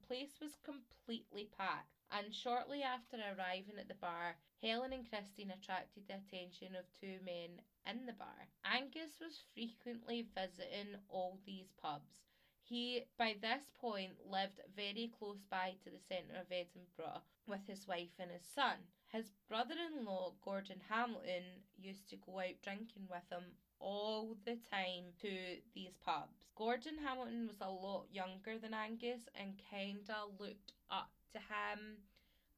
Place 0.08 0.39
was 0.41 0.55
completely 0.63 1.50
packed 1.58 2.01
and 2.12 2.34
shortly 2.34 2.84
after 2.84 3.17
arriving 3.17 3.79
at 3.79 3.88
the 3.88 3.96
bar, 3.96 4.36
Helen 4.62 4.93
and 4.93 5.10
Christine 5.10 5.51
attracted 5.51 6.08
the 6.08 6.15
attention 6.15 6.75
of 6.75 6.86
two 7.00 7.20
men 7.24 7.62
in 7.86 8.05
the 8.05 8.13
bar. 8.13 8.48
Angus 8.65 9.20
was 9.20 9.43
frequently 9.53 10.27
visiting 10.36 10.98
all 11.10 11.39
these 11.46 11.72
pubs. 11.81 12.22
He, 12.63 13.05
by 13.17 13.36
this 13.41 13.70
point, 13.79 14.25
lived 14.25 14.62
very 14.75 15.12
close 15.17 15.43
by 15.50 15.75
to 15.84 15.89
the 15.89 16.00
centre 16.00 16.36
of 16.36 16.51
Edinburgh 16.51 17.24
with 17.48 17.65
his 17.67 17.88
wife 17.88 18.20
and 18.20 18.31
his 18.31 18.46
son. 18.46 18.77
His 19.08 19.31
brother 19.48 19.75
in 19.75 20.05
law, 20.05 20.34
Gordon 20.41 20.81
Hamilton, 20.89 21.43
used 21.77 22.10
to 22.10 22.17
go 22.17 22.39
out 22.39 22.62
drinking 22.62 23.08
with 23.10 23.29
him 23.29 23.43
all 23.82 24.38
the 24.46 24.58
time 24.70 25.06
to 25.22 25.30
these 25.74 25.96
pubs. 26.06 26.38
Gordon 26.56 26.98
Hamilton 27.04 27.48
was 27.48 27.62
a 27.62 27.70
lot 27.70 28.06
younger 28.12 28.58
than 28.60 28.74
Angus 28.74 29.28
and 29.36 29.60
kinda 29.70 30.26
looked 30.40 30.74
up 30.90 31.12
to 31.34 31.40
him 31.40 31.98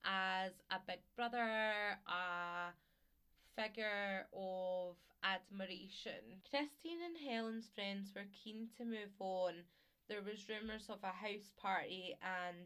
as 0.04 0.52
a 0.70 0.80
big 0.86 1.00
brother, 1.16 1.98
a 2.08 2.74
figure 3.56 4.28
of 4.34 4.96
admiration. 5.24 6.42
Christine 6.50 7.02
and 7.02 7.18
Helen's 7.18 7.70
friends 7.70 8.14
were 8.14 8.28
keen 8.44 8.68
to 8.78 8.84
move 8.84 9.14
on 9.20 9.64
there 10.10 10.22
was 10.22 10.50
rumours 10.50 10.90
of 10.90 11.00
a 11.04 11.08
house 11.08 11.52
party 11.58 12.16
and 12.22 12.58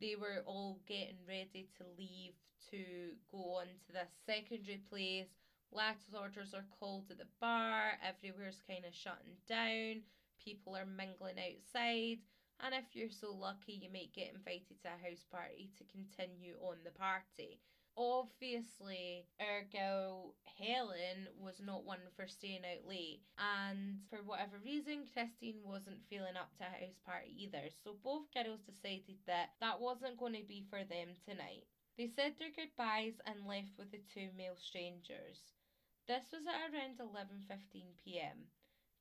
they 0.00 0.16
were 0.16 0.42
all 0.46 0.78
getting 0.86 1.18
ready 1.26 1.68
to 1.76 1.84
leave 1.98 2.34
to 2.70 3.12
go 3.30 3.60
on 3.60 3.66
to 3.86 3.92
this 3.92 4.10
secondary 4.26 4.80
place. 4.90 5.28
Last 5.72 6.14
orders 6.14 6.54
are 6.54 6.66
called 6.78 7.10
at 7.10 7.18
the 7.18 7.26
bar, 7.40 7.92
everywhere's 8.02 8.62
kind 8.66 8.84
of 8.84 8.94
shutting 8.94 9.36
down, 9.48 10.02
people 10.42 10.76
are 10.76 10.86
mingling 10.86 11.38
outside, 11.38 12.18
and 12.60 12.74
if 12.74 12.94
you're 12.94 13.10
so 13.10 13.32
lucky, 13.32 13.74
you 13.80 13.92
might 13.92 14.12
get 14.12 14.34
invited 14.34 14.80
to 14.82 14.88
a 14.88 15.08
house 15.08 15.24
party 15.30 15.70
to 15.76 15.84
continue 15.84 16.56
on 16.60 16.76
the 16.84 16.90
party 16.90 17.60
obviously 17.98 19.26
our 19.40 19.66
girl 19.74 20.34
Helen 20.56 21.26
was 21.36 21.58
not 21.58 21.84
one 21.84 21.98
for 22.14 22.28
staying 22.28 22.62
out 22.62 22.86
late 22.88 23.20
and 23.36 23.98
for 24.08 24.22
whatever 24.22 24.62
reason 24.64 25.10
Christine 25.12 25.58
wasn't 25.64 26.06
feeling 26.08 26.38
up 26.38 26.54
to 26.56 26.64
a 26.64 26.86
house 26.86 27.02
party 27.04 27.34
either 27.36 27.66
so 27.82 27.96
both 28.04 28.30
girls 28.32 28.62
decided 28.62 29.18
that 29.26 29.50
that 29.60 29.80
wasn't 29.80 30.16
going 30.16 30.34
to 30.34 30.46
be 30.46 30.64
for 30.70 30.84
them 30.86 31.10
tonight. 31.26 31.66
They 31.98 32.06
said 32.06 32.38
their 32.38 32.54
goodbyes 32.54 33.18
and 33.26 33.44
left 33.44 33.74
with 33.76 33.90
the 33.90 33.98
two 34.14 34.30
male 34.38 34.54
strangers. 34.54 35.57
This 36.08 36.32
was 36.32 36.46
at 36.46 36.72
around 36.72 36.96
11.15pm. 36.96 38.48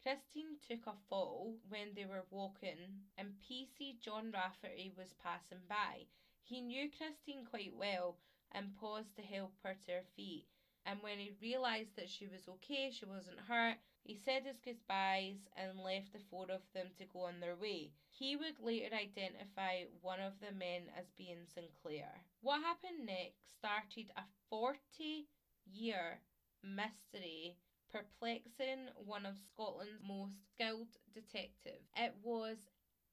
Christine 0.03 0.57
took 0.67 0.85
a 0.87 0.97
fall 1.09 1.55
when 1.69 1.93
they 1.95 2.03
were 2.03 2.25
walking 2.31 3.07
and 3.17 3.39
PC 3.39 3.97
John 4.01 4.33
Rafferty 4.33 4.91
was 4.97 5.15
passing 5.23 5.63
by. 5.69 6.03
He 6.43 6.59
knew 6.59 6.91
Christine 6.91 7.45
quite 7.45 7.73
well 7.73 8.17
and 8.51 8.75
paused 8.75 9.15
to 9.15 9.21
help 9.21 9.53
her 9.63 9.77
to 9.85 9.91
her 9.93 10.03
feet. 10.17 10.47
And 10.85 11.01
when 11.01 11.17
he 11.17 11.31
realised 11.41 11.95
that 11.95 12.09
she 12.09 12.27
was 12.27 12.49
okay, 12.49 12.91
she 12.91 13.05
wasn't 13.05 13.39
hurt, 13.47 13.77
he 14.03 14.13
said 14.13 14.43
his 14.43 14.59
goodbyes 14.59 15.47
and 15.55 15.79
left 15.79 16.11
the 16.11 16.19
four 16.29 16.51
of 16.51 16.67
them 16.73 16.87
to 16.97 17.05
go 17.05 17.21
on 17.21 17.39
their 17.39 17.55
way. 17.55 17.93
He 18.09 18.35
would 18.35 18.59
later 18.59 18.93
identify 18.93 19.85
one 20.01 20.19
of 20.19 20.33
the 20.41 20.51
men 20.51 20.91
as 20.99 21.05
being 21.17 21.45
Sinclair. 21.55 22.11
What 22.41 22.63
happened 22.63 23.05
next 23.05 23.55
started 23.59 24.11
a 24.17 24.23
40 24.49 25.29
year 25.71 26.19
mystery 26.63 27.57
perplexing 27.89 28.89
one 28.95 29.25
of 29.25 29.37
Scotland's 29.37 30.01
most 30.01 30.35
skilled 30.49 30.95
detectives. 31.13 31.89
It 31.95 32.15
was 32.23 32.57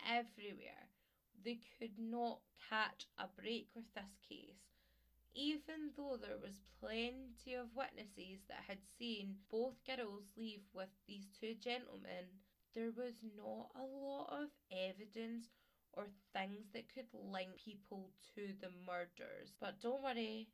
everywhere. 0.09 0.89
They 1.45 1.61
could 1.79 1.99
not 1.99 2.41
catch 2.69 3.07
a 3.19 3.29
break 3.29 3.69
with 3.75 3.93
this 3.95 4.17
case 4.29 4.59
even 5.35 5.91
though 5.97 6.17
there 6.17 6.39
was 6.39 6.61
plenty 6.81 7.55
of 7.55 7.75
witnesses 7.75 8.41
that 8.49 8.63
had 8.67 8.79
seen 8.99 9.37
both 9.51 9.75
girls 9.85 10.25
leave 10.37 10.63
with 10.73 10.89
these 11.07 11.27
two 11.39 11.55
gentlemen, 11.55 12.27
there 12.75 12.91
was 12.91 13.15
not 13.37 13.71
a 13.77 13.83
lot 13.83 14.29
of 14.31 14.49
evidence 14.73 15.47
or 15.93 16.07
things 16.33 16.67
that 16.73 16.89
could 16.93 17.07
link 17.13 17.51
people 17.57 18.11
to 18.35 18.53
the 18.61 18.71
murders. 18.87 19.53
But 19.61 19.81
don't 19.81 20.03
worry, 20.03 20.49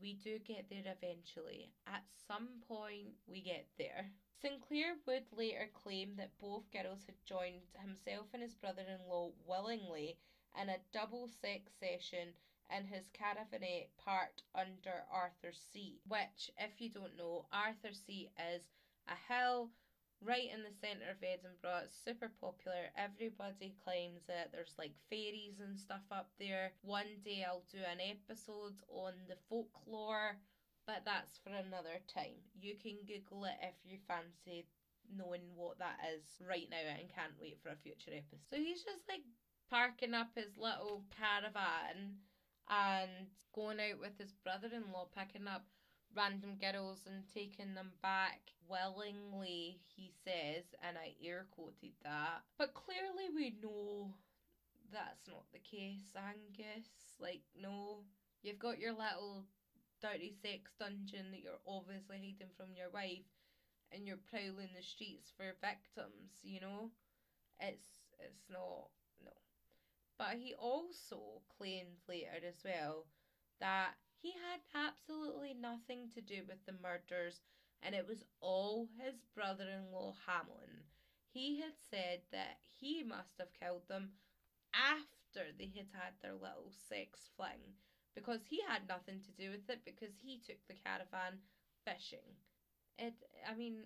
we 0.00 0.14
do 0.14 0.38
get 0.38 0.66
there 0.70 0.84
eventually. 0.84 1.72
At 1.86 2.04
some 2.26 2.48
point, 2.68 3.14
we 3.26 3.40
get 3.40 3.66
there. 3.78 4.10
Sinclair 4.40 4.96
would 5.06 5.24
later 5.32 5.70
claim 5.72 6.16
that 6.16 6.38
both 6.38 6.70
girls 6.70 7.04
had 7.06 7.24
joined 7.24 7.62
himself 7.78 8.26
and 8.32 8.42
his 8.42 8.54
brother 8.54 8.82
in 8.82 9.08
law 9.08 9.30
willingly 9.46 10.18
in 10.60 10.68
a 10.68 10.76
double 10.92 11.28
sex 11.28 11.72
session 11.80 12.34
in 12.76 12.84
his 12.84 13.08
caravanette 13.12 13.90
parked 13.98 14.42
under 14.54 15.04
Arthur's 15.10 15.60
Seat, 15.72 16.00
which, 16.06 16.50
if 16.58 16.80
you 16.80 16.90
don't 16.90 17.16
know, 17.16 17.46
Arthur's 17.52 18.00
Seat 18.00 18.30
is 18.54 18.62
a 19.08 19.32
hill 19.32 19.70
right 20.20 20.48
in 20.52 20.62
the 20.62 20.74
centre 20.80 21.10
of 21.10 21.22
Edinburgh. 21.22 21.88
It's 21.90 21.96
super 21.98 22.30
popular. 22.40 22.92
Everybody 22.96 23.74
climbs 23.82 24.28
it. 24.28 24.50
There's 24.52 24.76
like 24.78 24.94
fairies 25.10 25.60
and 25.60 25.78
stuff 25.78 26.04
up 26.10 26.30
there. 26.38 26.72
One 26.82 27.20
day 27.24 27.44
I'll 27.46 27.66
do 27.70 27.82
an 27.82 28.00
episode 28.00 28.78
on 28.88 29.14
the 29.28 29.36
folklore, 29.48 30.36
but 30.86 31.02
that's 31.04 31.40
for 31.42 31.50
another 31.50 32.00
time. 32.06 32.40
You 32.56 32.76
can 32.76 33.02
Google 33.06 33.44
it 33.44 33.58
if 33.60 33.76
you 33.84 33.98
fancy 34.06 34.66
knowing 35.12 35.42
what 35.54 35.78
that 35.78 36.00
is 36.16 36.24
right 36.40 36.68
now 36.70 36.80
and 36.80 37.12
can't 37.12 37.36
wait 37.40 37.58
for 37.62 37.68
a 37.68 37.82
future 37.82 38.12
episode. 38.12 38.44
So 38.48 38.56
he's 38.56 38.82
just 38.82 39.04
like 39.08 39.24
parking 39.68 40.14
up 40.14 40.32
his 40.34 40.56
little 40.56 41.04
caravan 41.12 42.20
and 42.68 43.28
going 43.54 43.80
out 43.80 44.00
with 44.00 44.16
his 44.18 44.32
brother 44.44 44.68
in 44.72 44.92
law, 44.92 45.08
picking 45.12 45.48
up 45.48 45.64
random 46.16 46.56
girls 46.60 47.00
and 47.06 47.24
taking 47.32 47.74
them 47.74 47.92
back 48.02 48.40
willingly, 48.68 49.80
he 49.96 50.10
says, 50.24 50.64
and 50.82 50.96
I 50.98 51.14
air 51.24 51.46
quoted 51.50 51.92
that. 52.02 52.42
But 52.58 52.74
clearly, 52.74 53.28
we 53.34 53.56
know 53.62 54.14
that's 54.92 55.26
not 55.28 55.44
the 55.52 55.58
case, 55.58 56.14
Angus. 56.16 56.88
Like, 57.20 57.42
no, 57.60 58.04
you've 58.42 58.58
got 58.58 58.78
your 58.78 58.92
little 58.92 59.44
dirty 60.00 60.32
sex 60.42 60.72
dungeon 60.78 61.30
that 61.32 61.40
you're 61.42 61.60
obviously 61.66 62.16
hiding 62.18 62.52
from 62.56 62.74
your 62.76 62.90
wife, 62.90 63.26
and 63.92 64.06
you're 64.06 64.18
prowling 64.30 64.70
the 64.76 64.82
streets 64.82 65.32
for 65.36 65.54
victims, 65.60 66.40
you 66.42 66.60
know? 66.60 66.90
It's 67.60 67.88
it's 68.20 68.48
not 68.50 68.90
no. 69.24 69.32
but 70.18 70.36
he 70.38 70.54
also 70.54 71.42
claimed 71.58 71.98
later 72.08 72.38
as 72.46 72.62
well 72.64 73.06
that 73.60 73.94
he 74.24 74.32
had 74.32 74.60
absolutely 74.88 75.54
nothing 75.54 76.08
to 76.10 76.20
do 76.22 76.42
with 76.48 76.58
the 76.66 76.72
murders 76.82 77.40
and 77.82 77.94
it 77.94 78.06
was 78.08 78.24
all 78.40 78.88
his 78.98 79.20
brother 79.34 79.68
in 79.68 79.92
law 79.92 80.14
Hamlin. 80.26 80.84
He 81.32 81.60
had 81.60 81.74
said 81.90 82.22
that 82.32 82.56
he 82.80 83.02
must 83.04 83.38
have 83.38 83.52
killed 83.60 83.86
them 83.88 84.10
after 84.74 85.52
they 85.58 85.72
had 85.76 85.88
had 85.92 86.14
their 86.22 86.34
little 86.34 86.72
sex 86.88 87.30
fling 87.36 87.74
because 88.14 88.40
he 88.46 88.60
had 88.68 88.88
nothing 88.88 89.20
to 89.22 89.32
do 89.32 89.50
with 89.50 89.68
it 89.68 89.80
because 89.84 90.14
he 90.22 90.38
took 90.38 90.58
the 90.68 90.74
caravan 90.74 91.40
fishing. 91.84 92.36
It, 92.98 93.14
I 93.48 93.54
mean, 93.54 93.84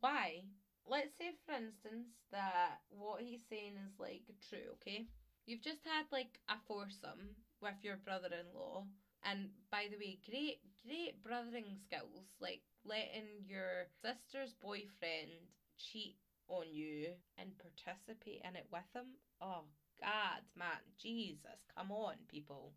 why? 0.00 0.44
Let's 0.86 1.16
say, 1.18 1.32
for 1.46 1.54
instance, 1.54 2.08
that 2.32 2.80
what 2.90 3.22
he's 3.22 3.42
saying 3.48 3.76
is 3.86 3.98
like 3.98 4.22
true, 4.48 4.72
okay? 4.74 5.06
You've 5.46 5.62
just 5.62 5.84
had 5.84 6.06
like 6.12 6.38
a 6.48 6.56
foursome 6.68 7.36
with 7.60 7.82
your 7.82 7.96
brother 7.96 8.28
in 8.32 8.54
law. 8.54 8.84
And 9.24 9.50
by 9.70 9.86
the 9.90 9.98
way, 9.98 10.18
great, 10.28 10.60
great 10.84 11.22
brothering 11.22 11.78
skills. 11.86 12.26
Like 12.40 12.62
letting 12.84 13.46
your 13.46 13.86
sister's 14.02 14.54
boyfriend 14.60 15.50
cheat 15.78 16.16
on 16.48 16.66
you 16.70 17.14
and 17.38 17.58
participate 17.58 18.42
in 18.44 18.56
it 18.56 18.66
with 18.72 18.88
him. 18.94 19.14
Oh, 19.40 19.64
God, 20.00 20.42
man. 20.56 20.82
Jesus, 20.98 21.62
come 21.74 21.90
on, 21.90 22.16
people. 22.28 22.72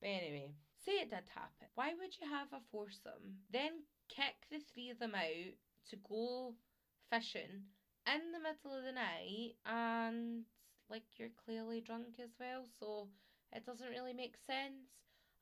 But 0.00 0.08
anyway, 0.08 0.52
say 0.84 1.02
it 1.02 1.10
did 1.10 1.26
happen. 1.34 1.66
Why 1.74 1.94
would 1.98 2.14
you 2.20 2.28
have 2.30 2.48
a 2.52 2.62
foursome? 2.70 3.42
Then 3.52 3.82
kick 4.08 4.46
the 4.50 4.60
three 4.72 4.90
of 4.90 4.98
them 4.98 5.14
out 5.14 5.54
to 5.90 5.96
go 6.08 6.54
fishing 7.10 7.66
in 8.06 8.32
the 8.32 8.40
middle 8.40 8.78
of 8.78 8.84
the 8.84 8.92
night 8.92 9.56
and 9.66 10.44
like 10.90 11.04
you're 11.16 11.34
clearly 11.44 11.80
drunk 11.80 12.16
as 12.22 12.30
well, 12.40 12.64
so 12.80 13.08
it 13.52 13.66
doesn't 13.66 13.90
really 13.90 14.12
make 14.14 14.36
sense 14.46 14.88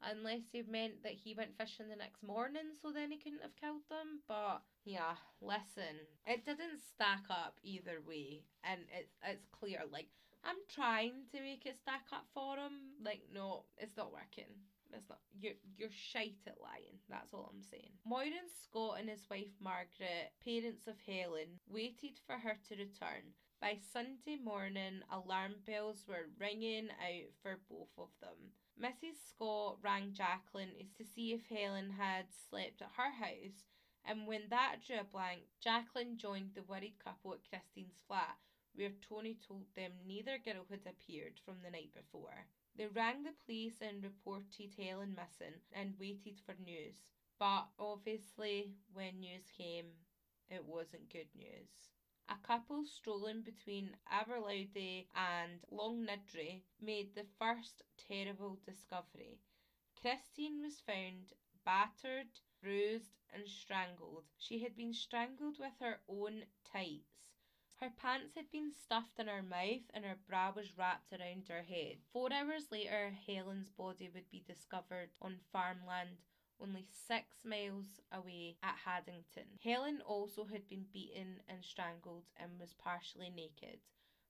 unless 0.07 0.53
you've 0.53 0.69
meant 0.69 1.03
that 1.03 1.13
he 1.13 1.35
went 1.35 1.59
fishing 1.59 1.89
the 1.89 1.97
next 1.97 2.23
morning 2.23 2.73
so 2.81 2.91
then 2.91 3.11
he 3.11 3.19
couldn't 3.19 3.43
have 3.43 3.57
killed 3.61 3.83
them. 3.91 4.23
But 4.29 4.63
yeah, 4.85 5.19
listen, 5.41 6.07
it 6.27 6.45
didn't 6.45 6.81
stack 6.95 7.25
up 7.31 7.59
either 7.63 8.01
way, 8.07 8.45
and 8.65 8.81
it's 8.97 9.15
it's 9.27 9.47
clear. 9.51 9.81
Like 9.91 10.09
I'm 10.45 10.63
trying 10.73 11.27
to 11.33 11.41
make 11.41 11.67
it 11.67 11.77
stack 11.77 12.07
up 12.13 12.27
for 12.33 12.57
him. 12.57 12.97
Like 13.05 13.23
no, 13.33 13.65
it's 13.77 13.97
not 13.97 14.13
working. 14.13 14.53
It's 14.93 15.09
not. 15.09 15.19
You're 15.39 15.59
you're 15.77 15.91
shite 15.91 16.47
at 16.47 16.63
lying. 16.63 17.03
That's 17.11 17.35
all 17.35 17.51
I'm 17.53 17.63
saying. 17.63 17.91
Morain 18.05 18.49
Scott 18.63 18.99
and 19.01 19.11
his 19.11 19.27
wife 19.29 19.53
Margaret, 19.61 20.33
parents 20.45 20.87
of 20.87 20.95
Helen, 21.05 21.59
waited 21.69 22.21
for 22.27 22.39
her 22.39 22.57
to 22.69 22.77
return 22.77 23.35
by 23.61 23.79
Sunday 23.93 24.37
morning, 24.37 25.01
alarm 25.11 25.55
bells 25.67 26.05
were 26.07 26.29
ringing 26.39 26.89
out 27.01 27.33
for 27.43 27.59
both 27.71 27.89
of 27.99 28.09
them. 28.21 28.53
Mrs. 28.81 29.17
Scott 29.31 29.79
rang 29.83 30.13
Jacqueline 30.13 30.75
to 30.99 31.05
see 31.05 31.33
if 31.33 31.47
Helen 31.47 31.91
had 31.91 32.27
slept 32.51 32.83
at 32.83 32.91
her 32.97 33.11
house, 33.11 33.65
and 34.05 34.27
when 34.27 34.51
that 34.51 34.83
drew 34.87 35.01
a 35.01 35.05
blank, 35.05 35.45
Jacqueline 35.61 36.19
joined 36.19 36.55
the 36.55 36.63
worried 36.63 36.99
couple 37.03 37.33
at 37.33 37.49
Christine's 37.49 37.99
flat, 38.07 38.37
where 38.75 38.93
Tony 39.01 39.35
told 39.49 39.65
them 39.75 39.93
neither 40.05 40.37
girl 40.37 40.67
had 40.69 40.87
appeared 40.87 41.41
from 41.43 41.63
the 41.63 41.71
night 41.71 41.95
before. 41.95 42.47
They 42.77 42.87
rang 42.87 43.23
the 43.23 43.33
police 43.47 43.81
and 43.81 44.05
reported 44.05 44.75
Helen 44.77 45.17
missing 45.17 45.61
and 45.73 45.99
waited 45.99 46.39
for 46.45 46.55
news. 46.63 46.97
But 47.39 47.69
obviously, 47.79 48.75
when 48.93 49.21
news 49.21 49.51
came, 49.57 49.87
it 50.51 50.65
wasn't 50.67 51.11
good 51.11 51.35
news. 51.35 51.96
A 52.29 52.37
couple 52.43 52.85
strolling 52.85 53.43
between 53.43 53.97
Aberlady 54.11 55.07
and 55.15 55.61
Longniddry 55.71 56.63
made 56.81 57.15
the 57.15 57.27
first 57.39 57.83
terrible 57.97 58.57
discovery. 58.65 59.39
Christine 60.01 60.61
was 60.61 60.81
found 60.81 61.33
battered, 61.65 62.41
bruised, 62.61 63.21
and 63.33 63.49
strangled. 63.49 64.25
She 64.39 64.59
had 64.61 64.77
been 64.77 64.93
strangled 64.93 65.59
with 65.59 65.79
her 65.81 66.01
own 66.09 66.45
tights. 66.65 67.31
Her 67.77 67.91
pants 67.91 68.35
had 68.35 68.51
been 68.51 68.73
stuffed 68.73 69.19
in 69.19 69.29
her 69.29 69.43
mouth 69.43 69.89
and 69.91 70.05
her 70.05 70.17
bra 70.27 70.51
was 70.51 70.77
wrapped 70.77 71.13
around 71.13 71.49
her 71.49 71.63
head. 71.63 71.99
Four 72.13 72.33
hours 72.33 72.73
later, 72.73 73.11
Helen's 73.11 73.71
body 73.71 74.09
would 74.09 74.31
be 74.31 74.41
discovered 74.41 75.11
on 75.21 75.39
farmland 75.53 76.19
only 76.61 76.87
six 77.09 77.45
miles 77.45 78.01
away 78.13 78.57
at 78.63 78.77
Haddington. 78.85 79.59
Helen 79.63 80.01
also 80.07 80.45
had 80.45 80.69
been 80.69 80.87
beaten 80.93 81.41
and 81.49 81.65
strangled 81.65 82.25
and 82.37 82.59
was 82.59 82.75
partially 82.75 83.31
naked. 83.31 83.81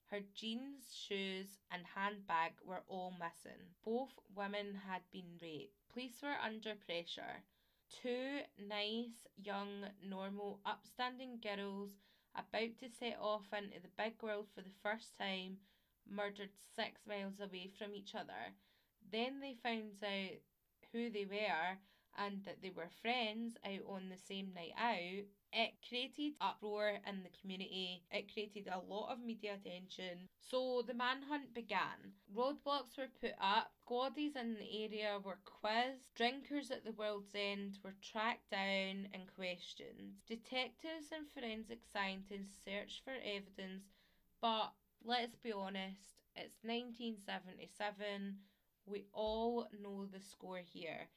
Her 0.09 0.21
jeans, 0.33 0.95
shoes, 0.95 1.57
and 1.69 1.83
handbag 1.95 2.53
were 2.65 2.83
all 2.87 3.11
missing. 3.11 3.75
Both 3.83 4.19
women 4.33 4.79
had 4.87 5.01
been 5.11 5.37
raped. 5.41 5.75
Police 5.91 6.21
were 6.23 6.37
under 6.41 6.75
pressure. 6.75 7.43
Two 7.89 8.39
nice, 8.57 9.27
young, 9.35 9.89
normal, 10.01 10.59
upstanding 10.65 11.39
girls 11.41 11.91
about 12.35 12.77
to 12.79 12.89
set 12.89 13.17
off 13.19 13.47
into 13.51 13.81
the 13.81 13.89
big 13.97 14.21
world 14.21 14.47
for 14.53 14.61
the 14.61 14.75
first 14.83 15.17
time 15.17 15.57
murdered 16.09 16.51
six 16.75 17.01
miles 17.07 17.39
away 17.39 17.69
from 17.77 17.95
each 17.95 18.15
other. 18.15 18.55
Then 19.11 19.39
they 19.41 19.55
found 19.61 20.03
out 20.03 20.39
who 20.91 21.09
they 21.09 21.25
were 21.25 21.77
and 22.17 22.43
that 22.45 22.61
they 22.61 22.71
were 22.75 22.89
friends 23.01 23.57
out 23.65 23.83
on 23.87 24.09
the 24.09 24.17
same 24.17 24.51
night 24.55 24.73
out, 24.77 25.25
it 25.53 25.73
created 25.87 26.33
uproar 26.41 26.99
in 27.07 27.23
the 27.23 27.29
community. 27.39 28.03
It 28.11 28.31
created 28.31 28.67
a 28.67 28.79
lot 28.79 29.11
of 29.11 29.23
media 29.23 29.53
attention. 29.53 30.27
So 30.39 30.83
the 30.85 30.93
manhunt 30.93 31.53
began. 31.53 32.13
Roadblocks 32.35 32.97
were 32.97 33.09
put 33.21 33.33
up, 33.39 33.71
squaddies 33.87 34.35
in 34.35 34.55
the 34.55 34.83
area 34.83 35.19
were 35.23 35.39
quizzed, 35.45 36.13
drinkers 36.15 36.71
at 36.71 36.83
the 36.83 36.91
world's 36.91 37.33
end 37.33 37.79
were 37.83 37.95
tracked 38.01 38.51
down 38.51 39.07
and 39.13 39.33
questioned. 39.35 40.21
Detectives 40.27 41.11
and 41.15 41.27
forensic 41.29 41.79
scientists 41.91 42.59
searched 42.65 43.03
for 43.03 43.13
evidence, 43.23 43.85
but 44.41 44.73
let's 45.03 45.37
be 45.37 45.51
honest, 45.51 46.21
it's 46.35 46.63
1977. 46.63 48.37
We 48.85 49.05
all 49.13 49.67
know 49.81 50.05
the 50.05 50.21
score 50.21 50.61
here. 50.63 51.09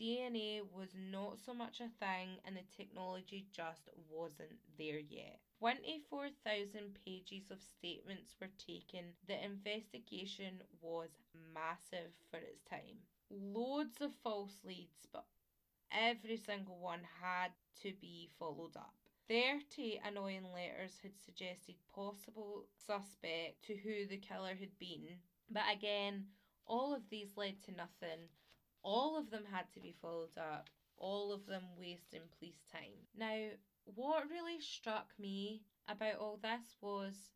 DNA 0.00 0.60
was 0.72 0.90
not 0.94 1.38
so 1.38 1.54
much 1.54 1.80
a 1.80 1.88
thing 2.04 2.38
and 2.44 2.56
the 2.56 2.62
technology 2.76 3.46
just 3.52 3.88
wasn't 4.08 4.58
there 4.78 4.98
yet. 4.98 5.38
24,000 5.60 6.98
pages 7.04 7.50
of 7.50 7.62
statements 7.62 8.34
were 8.40 8.50
taken. 8.58 9.14
The 9.28 9.42
investigation 9.44 10.62
was 10.80 11.10
massive 11.54 12.12
for 12.30 12.38
its 12.38 12.62
time. 12.64 12.98
Loads 13.30 14.00
of 14.00 14.12
false 14.22 14.58
leads, 14.64 15.06
but 15.12 15.24
every 15.92 16.36
single 16.36 16.78
one 16.78 17.00
had 17.20 17.52
to 17.82 17.92
be 18.00 18.30
followed 18.38 18.76
up. 18.76 18.94
30 19.28 20.00
annoying 20.04 20.52
letters 20.52 20.98
had 21.02 21.12
suggested 21.24 21.76
possible 21.94 22.66
suspect 22.86 23.62
to 23.62 23.76
who 23.76 24.06
the 24.06 24.18
killer 24.18 24.54
had 24.54 24.76
been, 24.78 25.16
but 25.50 25.62
again, 25.72 26.26
all 26.66 26.94
of 26.94 27.08
these 27.08 27.36
led 27.36 27.62
to 27.62 27.72
nothing 27.72 28.28
all 28.84 29.18
of 29.18 29.30
them 29.30 29.44
had 29.50 29.72
to 29.72 29.80
be 29.80 29.96
followed 30.00 30.36
up, 30.38 30.68
all 30.96 31.32
of 31.32 31.46
them 31.46 31.62
wasting 31.78 32.20
police 32.38 32.62
time. 32.70 33.08
Now, 33.16 33.48
what 33.86 34.30
really 34.30 34.60
struck 34.60 35.08
me 35.18 35.62
about 35.88 36.16
all 36.16 36.38
this 36.40 36.76
was 36.80 37.30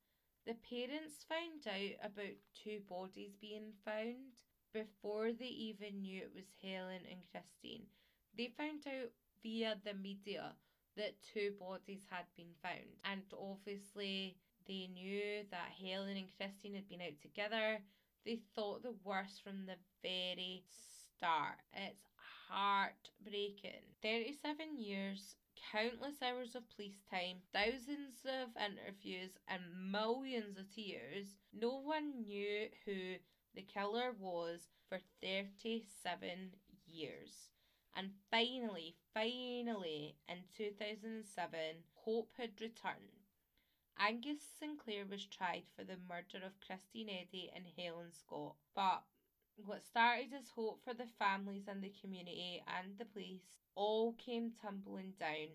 the 0.47 0.55
parents 0.55 1.25
found 1.29 1.67
out 1.67 2.13
about 2.13 2.37
two 2.63 2.81
bodies 2.89 3.33
being 3.41 3.73
found 3.85 4.37
before 4.73 5.33
they 5.33 5.47
even 5.47 6.01
knew 6.01 6.23
it 6.23 6.33
was 6.35 6.47
Helen 6.63 7.03
and 7.11 7.21
Christine. 7.33 7.87
They 8.37 8.53
found 8.57 8.87
out 8.87 9.11
via 9.43 9.77
the 9.85 9.95
media 9.95 10.53
that 10.97 11.23
two 11.33 11.53
bodies 11.59 12.07
had 12.11 12.27
been 12.37 12.55
found, 12.63 12.89
and 13.05 13.23
obviously 13.33 14.37
they 14.67 14.89
knew 14.93 15.45
that 15.51 15.73
Helen 15.83 16.17
and 16.17 16.29
Christine 16.37 16.75
had 16.75 16.89
been 16.89 17.01
out 17.01 17.21
together. 17.23 17.79
They 18.25 18.41
thought 18.55 18.83
the 18.83 18.97
worst 19.05 19.43
from 19.43 19.67
the 19.67 19.77
very 20.03 20.63
start. 21.18 21.59
It's 21.72 22.04
heartbreaking. 22.48 23.94
37 24.02 24.76
years, 24.78 25.37
countless 25.72 26.22
hours 26.22 26.54
of 26.54 26.68
police 26.70 27.02
time, 27.11 27.42
thousands 27.52 28.24
of 28.24 28.50
interviews, 28.57 29.38
and 29.48 29.90
millions 29.92 30.57
of 30.59 30.70
tears. 30.70 31.38
No 31.52 31.76
one 31.81 32.22
knew 32.22 32.68
who 32.85 33.16
the 33.54 33.62
killer 33.62 34.12
was 34.12 34.68
for 34.88 35.00
37 35.20 36.54
years. 36.87 37.50
And 37.94 38.12
finally, 38.31 38.96
finally, 39.12 40.16
in 40.28 40.44
2007, 40.57 41.85
hope 42.04 42.35
had 42.37 42.61
returned. 42.61 43.26
Angus 43.98 44.42
Sinclair 44.42 45.04
was 45.07 45.26
tried 45.26 45.64
for 45.74 45.85
the 45.85 45.96
murder 45.98 46.38
of 46.44 46.61
Christine 46.61 47.09
Eadie 47.11 47.50
and 47.54 47.66
Helen 47.76 48.12
Scott, 48.12 48.57
but 48.74 49.04
what 49.64 49.85
started 49.85 50.33
as 50.37 50.51
hope 50.55 50.81
for 50.85 50.94
the 50.94 51.07
families 51.18 51.68
and 51.68 51.83
the 51.83 51.92
community 52.01 52.62
and 52.79 52.99
the 52.99 53.05
police 53.05 53.47
all 53.75 54.12
came 54.14 54.53
tumbling 54.62 55.12
down 55.18 55.49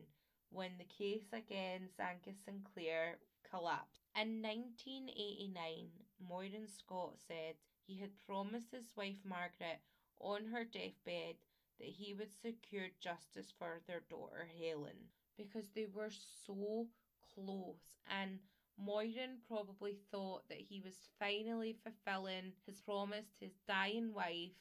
when 0.52 0.72
the 0.78 1.04
case 1.04 1.34
against 1.34 2.00
Angus 2.00 2.40
Sinclair 2.46 3.18
collapsed. 3.50 4.02
In 4.16 4.42
1989, 4.42 5.90
Morain 6.28 6.68
Scott 6.68 7.16
said 7.28 7.56
he 7.86 8.00
had 8.00 8.20
promised 8.26 8.72
his 8.72 8.92
wife 8.96 9.20
Margaret 9.26 9.82
on 10.20 10.46
her 10.48 10.64
deathbed 10.64 11.36
that 11.80 11.90
he 11.90 12.14
would 12.14 12.32
secure 12.32 12.88
justice 13.00 13.52
for 13.58 13.82
their 13.88 14.04
daughter 14.10 14.48
Helen 14.60 15.10
because 15.38 15.70
they 15.76 15.88
were 15.94 16.12
so 16.46 16.88
close 17.34 17.98
and 18.10 18.40
Morain 18.78 19.40
probably 19.48 19.98
thought 20.12 20.48
that 20.50 20.60
he 20.62 20.82
was 20.82 21.10
finally 21.20 21.74
fulfilling 21.84 22.54
his 22.66 22.82
promise 22.82 23.32
to 23.40 23.46
his 23.46 23.60
dying 23.68 24.14
wife 24.14 24.52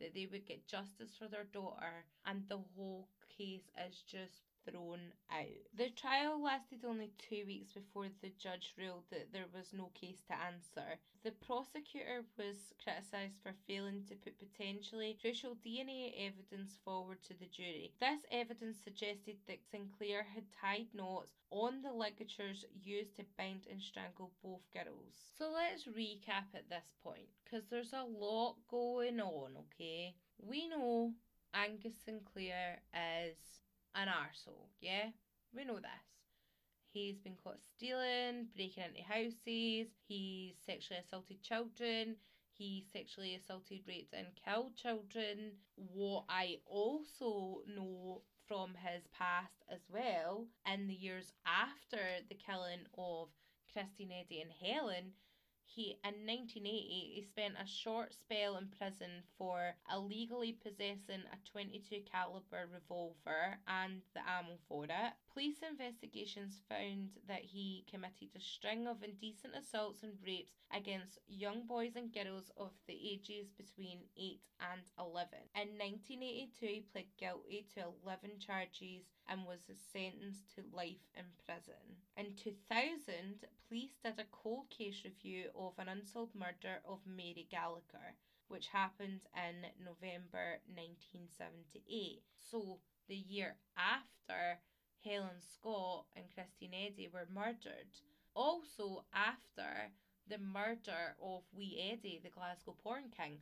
that 0.00 0.14
they 0.14 0.26
would 0.26 0.46
get 0.46 0.66
justice 0.66 1.16
for 1.16 1.28
their 1.28 1.44
daughter, 1.44 2.04
and 2.26 2.48
the 2.48 2.58
whole 2.76 3.08
case 3.36 3.70
is 3.86 4.02
just 4.02 4.53
thrown 4.68 5.00
out. 5.30 5.62
The 5.76 5.90
trial 5.90 6.42
lasted 6.42 6.84
only 6.84 7.10
two 7.18 7.44
weeks 7.46 7.72
before 7.72 8.06
the 8.22 8.32
judge 8.38 8.74
ruled 8.78 9.04
that 9.10 9.32
there 9.32 9.46
was 9.54 9.72
no 9.72 9.90
case 9.94 10.22
to 10.28 10.34
answer. 10.34 10.98
The 11.22 11.32
prosecutor 11.46 12.24
was 12.36 12.74
criticised 12.82 13.38
for 13.42 13.52
failing 13.66 14.04
to 14.08 14.14
put 14.14 14.38
potentially 14.38 15.16
crucial 15.20 15.56
DNA 15.64 16.12
evidence 16.18 16.78
forward 16.84 17.22
to 17.24 17.34
the 17.34 17.46
jury. 17.46 17.92
This 18.00 18.20
evidence 18.30 18.76
suggested 18.82 19.36
that 19.48 19.64
Sinclair 19.70 20.26
had 20.34 20.44
tied 20.52 20.88
knots 20.94 21.32
on 21.50 21.82
the 21.82 21.92
ligatures 21.92 22.64
used 22.82 23.16
to 23.16 23.24
bind 23.38 23.66
and 23.70 23.80
strangle 23.80 24.32
both 24.42 24.62
girls. 24.72 25.14
So 25.38 25.50
let's 25.52 25.84
recap 25.84 26.52
at 26.54 26.68
this 26.68 26.92
point, 27.02 27.28
because 27.44 27.64
there's 27.70 27.92
a 27.92 28.04
lot 28.04 28.56
going 28.70 29.20
on, 29.20 29.52
okay? 29.66 30.14
We 30.38 30.68
know 30.68 31.12
Angus 31.54 31.94
Sinclair 32.04 32.82
is 32.92 33.36
an 33.94 34.08
arsehole, 34.08 34.68
yeah? 34.80 35.10
We 35.54 35.64
know 35.64 35.76
this. 35.76 36.08
He's 36.92 37.18
been 37.18 37.36
caught 37.42 37.58
stealing, 37.74 38.48
breaking 38.54 38.84
into 38.84 39.02
houses, 39.02 39.88
he's 40.06 40.54
sexually 40.64 41.00
assaulted 41.00 41.42
children, 41.42 42.16
he 42.52 42.86
sexually 42.92 43.34
assaulted, 43.34 43.80
raped, 43.88 44.14
and 44.14 44.28
killed 44.44 44.76
children. 44.76 45.52
What 45.74 46.24
I 46.28 46.58
also 46.66 47.62
know 47.66 48.22
from 48.46 48.74
his 48.74 49.08
past 49.08 49.64
as 49.72 49.80
well, 49.88 50.46
in 50.72 50.86
the 50.86 50.94
years 50.94 51.32
after 51.46 51.98
the 52.28 52.36
killing 52.36 52.86
of 52.96 53.28
Christine 53.72 54.12
Eadie 54.12 54.42
and 54.42 54.52
Helen, 54.52 55.12
he 55.74 55.98
in 56.04 56.26
1980 56.26 57.12
he 57.16 57.22
spent 57.22 57.54
a 57.60 57.66
short 57.66 58.14
spell 58.14 58.56
in 58.56 58.68
prison 58.78 59.22
for 59.38 59.74
illegally 59.92 60.52
possessing 60.52 61.22
a 61.32 61.50
22 61.50 62.02
caliber 62.10 62.68
revolver 62.72 63.58
and 63.66 64.02
the 64.14 64.20
ammo 64.28 64.58
for 64.68 64.84
it. 64.84 65.14
Police 65.34 65.64
investigations 65.68 66.60
found 66.68 67.10
that 67.26 67.42
he 67.42 67.84
committed 67.90 68.28
a 68.36 68.40
string 68.40 68.86
of 68.86 69.02
indecent 69.02 69.56
assaults 69.56 70.04
and 70.04 70.16
rapes 70.24 70.52
against 70.72 71.18
young 71.26 71.66
boys 71.66 71.96
and 71.96 72.12
girls 72.14 72.52
of 72.56 72.70
the 72.86 72.94
ages 72.94 73.50
between 73.50 74.06
8 74.16 74.40
and 74.60 74.82
11. 74.96 75.38
In 75.56 75.76
1982 75.76 76.66
he 76.66 76.80
pled 76.82 77.06
guilty 77.18 77.66
to 77.74 77.86
11 78.04 78.38
charges 78.38 79.10
and 79.26 79.44
was 79.44 79.58
sentenced 79.92 80.54
to 80.54 80.62
life 80.72 81.02
in 81.16 81.24
prison. 81.44 81.98
In 82.16 82.36
2000, 82.36 83.44
police 83.66 83.96
did 84.04 84.20
a 84.20 84.30
cold 84.30 84.70
case 84.70 85.02
review 85.04 85.50
of 85.58 85.72
an 85.80 85.88
unsolved 85.88 86.36
murder 86.36 86.78
of 86.84 87.00
Mary 87.04 87.48
Gallacher, 87.52 88.14
which 88.46 88.68
happened 88.68 89.22
in 89.34 89.66
November 89.84 90.60
1978. 90.68 92.22
So, 92.38 92.78
the 93.08 93.16
year 93.16 93.56
after 93.76 94.60
Helen 95.04 95.40
Scott 95.40 96.06
and 96.16 96.24
Christine 96.34 96.72
Eadie 96.72 97.12
were 97.12 97.28
murdered. 97.32 97.92
Also, 98.34 99.04
after 99.12 99.92
the 100.28 100.38
murder 100.38 101.14
of 101.22 101.42
Wee 101.52 101.92
Eddie, 101.92 102.20
the 102.22 102.30
Glasgow 102.30 102.74
porn 102.82 103.10
king, 103.16 103.38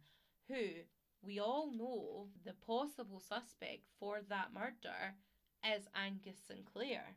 who 0.48 0.82
we 1.22 1.38
all 1.38 1.70
know 1.70 2.26
the 2.44 2.54
possible 2.66 3.20
suspect 3.20 3.86
for 3.98 4.20
that 4.28 4.52
murder 4.52 5.14
is 5.64 5.88
Angus 5.94 6.38
Sinclair. 6.46 7.16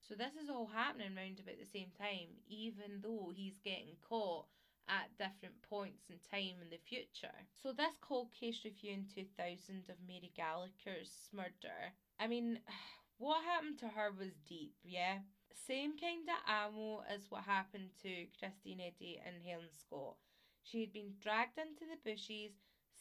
So 0.00 0.14
this 0.14 0.34
is 0.42 0.48
all 0.48 0.66
happening 0.66 1.14
round 1.14 1.40
about 1.40 1.58
the 1.58 1.66
same 1.66 1.90
time, 1.98 2.28
even 2.48 3.00
though 3.02 3.32
he's 3.34 3.58
getting 3.62 3.96
caught 4.06 4.46
at 4.88 5.16
different 5.16 5.60
points 5.62 6.10
in 6.10 6.16
time 6.30 6.60
in 6.62 6.70
the 6.70 6.78
future. 6.84 7.34
So 7.62 7.72
this 7.72 7.96
cold 8.00 8.28
case 8.32 8.60
review 8.64 8.92
in 8.92 9.06
2000 9.14 9.88
of 9.88 9.96
Mary 10.06 10.32
Gallacher's 10.36 11.28
murder, 11.32 11.92
I 12.18 12.26
mean, 12.26 12.60
what 13.18 13.44
happened 13.44 13.78
to 13.78 13.88
her 13.88 14.10
was 14.10 14.32
deep, 14.48 14.74
yeah? 14.82 15.18
Same 15.66 15.96
kind 15.98 16.28
of 16.28 16.36
ammo 16.46 17.02
as 17.08 17.30
what 17.30 17.44
happened 17.44 17.90
to 18.02 18.26
Christine 18.38 18.80
Eadie 18.80 19.20
and 19.24 19.36
Helen 19.44 19.70
Scott. 19.72 20.16
She 20.62 20.80
had 20.80 20.92
been 20.92 21.14
dragged 21.20 21.58
into 21.58 21.84
the 21.84 21.98
bushes, 22.04 22.52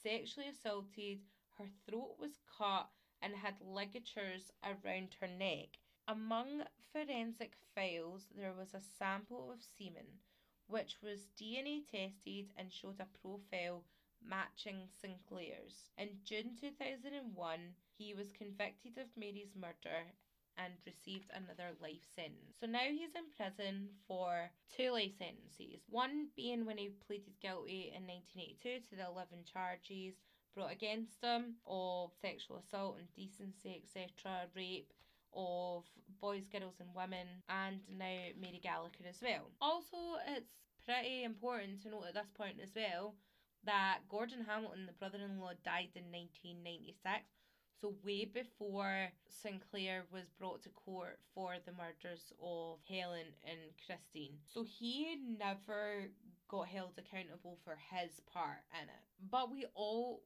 sexually 0.02 0.50
assaulted, 0.50 1.20
her 1.58 1.68
throat 1.86 2.16
was 2.20 2.40
cut, 2.58 2.90
and 3.22 3.36
had 3.36 3.56
ligatures 3.62 4.52
around 4.64 5.16
her 5.20 5.28
neck. 5.28 5.80
Among 6.08 6.64
forensic 6.92 7.54
files, 7.74 8.28
there 8.36 8.54
was 8.54 8.74
a 8.74 8.82
sample 8.82 9.52
of 9.52 9.64
semen, 9.64 10.20
which 10.68 11.02
was 11.02 11.28
DNA 11.40 11.88
tested 11.90 12.52
and 12.58 12.72
showed 12.72 13.00
a 13.00 13.08
profile 13.22 13.84
matching 14.22 14.88
Sinclair's. 15.02 15.90
In 15.98 16.20
June 16.26 16.56
2001, 16.60 17.76
he 17.98 18.14
was 18.14 18.32
convicted 18.32 18.98
of 18.98 19.08
Mary's 19.16 19.56
murder 19.56 20.12
and 20.58 20.74
received 20.86 21.32
another 21.34 21.74
life 21.82 22.06
sentence. 22.16 22.58
So 22.60 22.68
now 22.68 22.86
he's 22.86 23.16
in 23.16 23.30
prison 23.36 23.90
for 24.08 24.52
two 24.76 24.92
life 24.92 25.18
sentences. 25.18 25.82
One 25.90 26.28
being 26.36 26.66
when 26.66 26.78
he 26.78 26.94
pleaded 27.08 27.34
guilty 27.42 27.94
in 27.96 28.06
1982 28.06 28.90
to 28.90 28.96
the 28.96 29.10
11 29.10 29.46
charges 29.52 30.14
brought 30.54 30.72
against 30.72 31.22
him 31.24 31.56
of 31.66 32.12
sexual 32.22 32.62
assault, 32.62 32.98
and 33.00 33.08
indecency, 33.18 33.82
etc., 33.82 34.46
rape 34.56 34.94
of 35.34 35.84
boys, 36.22 36.46
girls, 36.48 36.78
and 36.80 36.94
women, 36.96 37.26
and 37.50 37.80
now 37.90 38.30
Mary 38.40 38.62
Gallacher 38.64 39.10
as 39.10 39.22
well. 39.22 39.50
Also, 39.60 40.22
it's 40.28 40.62
pretty 40.86 41.24
important 41.24 41.82
to 41.82 41.90
note 41.90 42.06
at 42.08 42.14
this 42.14 42.30
point 42.38 42.58
as 42.62 42.70
well 42.76 43.16
that 43.66 44.00
Gordon 44.10 44.46
Hamilton, 44.48 44.86
the 44.86 44.94
brother 44.94 45.18
in 45.18 45.40
law, 45.40 45.54
died 45.64 45.96
in 45.96 46.12
1996. 46.12 47.26
So, 47.84 47.94
way 48.06 48.24
before 48.24 49.10
Sinclair 49.28 50.06
was 50.10 50.32
brought 50.40 50.64
to 50.64 50.70
court 50.70 51.20
for 51.36 51.56
the 51.66 51.74
murders 51.74 52.32
of 52.42 52.80
Helen 52.88 53.36
and 53.44 53.60
Christine. 53.86 54.40
So, 54.46 54.64
he 54.64 55.18
never 55.38 56.08
got 56.48 56.70
held 56.70 56.98
accountable 56.98 57.58
for 57.66 57.76
his 57.92 58.22
part 58.22 58.64
in 58.72 58.88
it. 58.88 59.04
But 59.30 59.52
we 59.52 59.66
all 59.76 60.24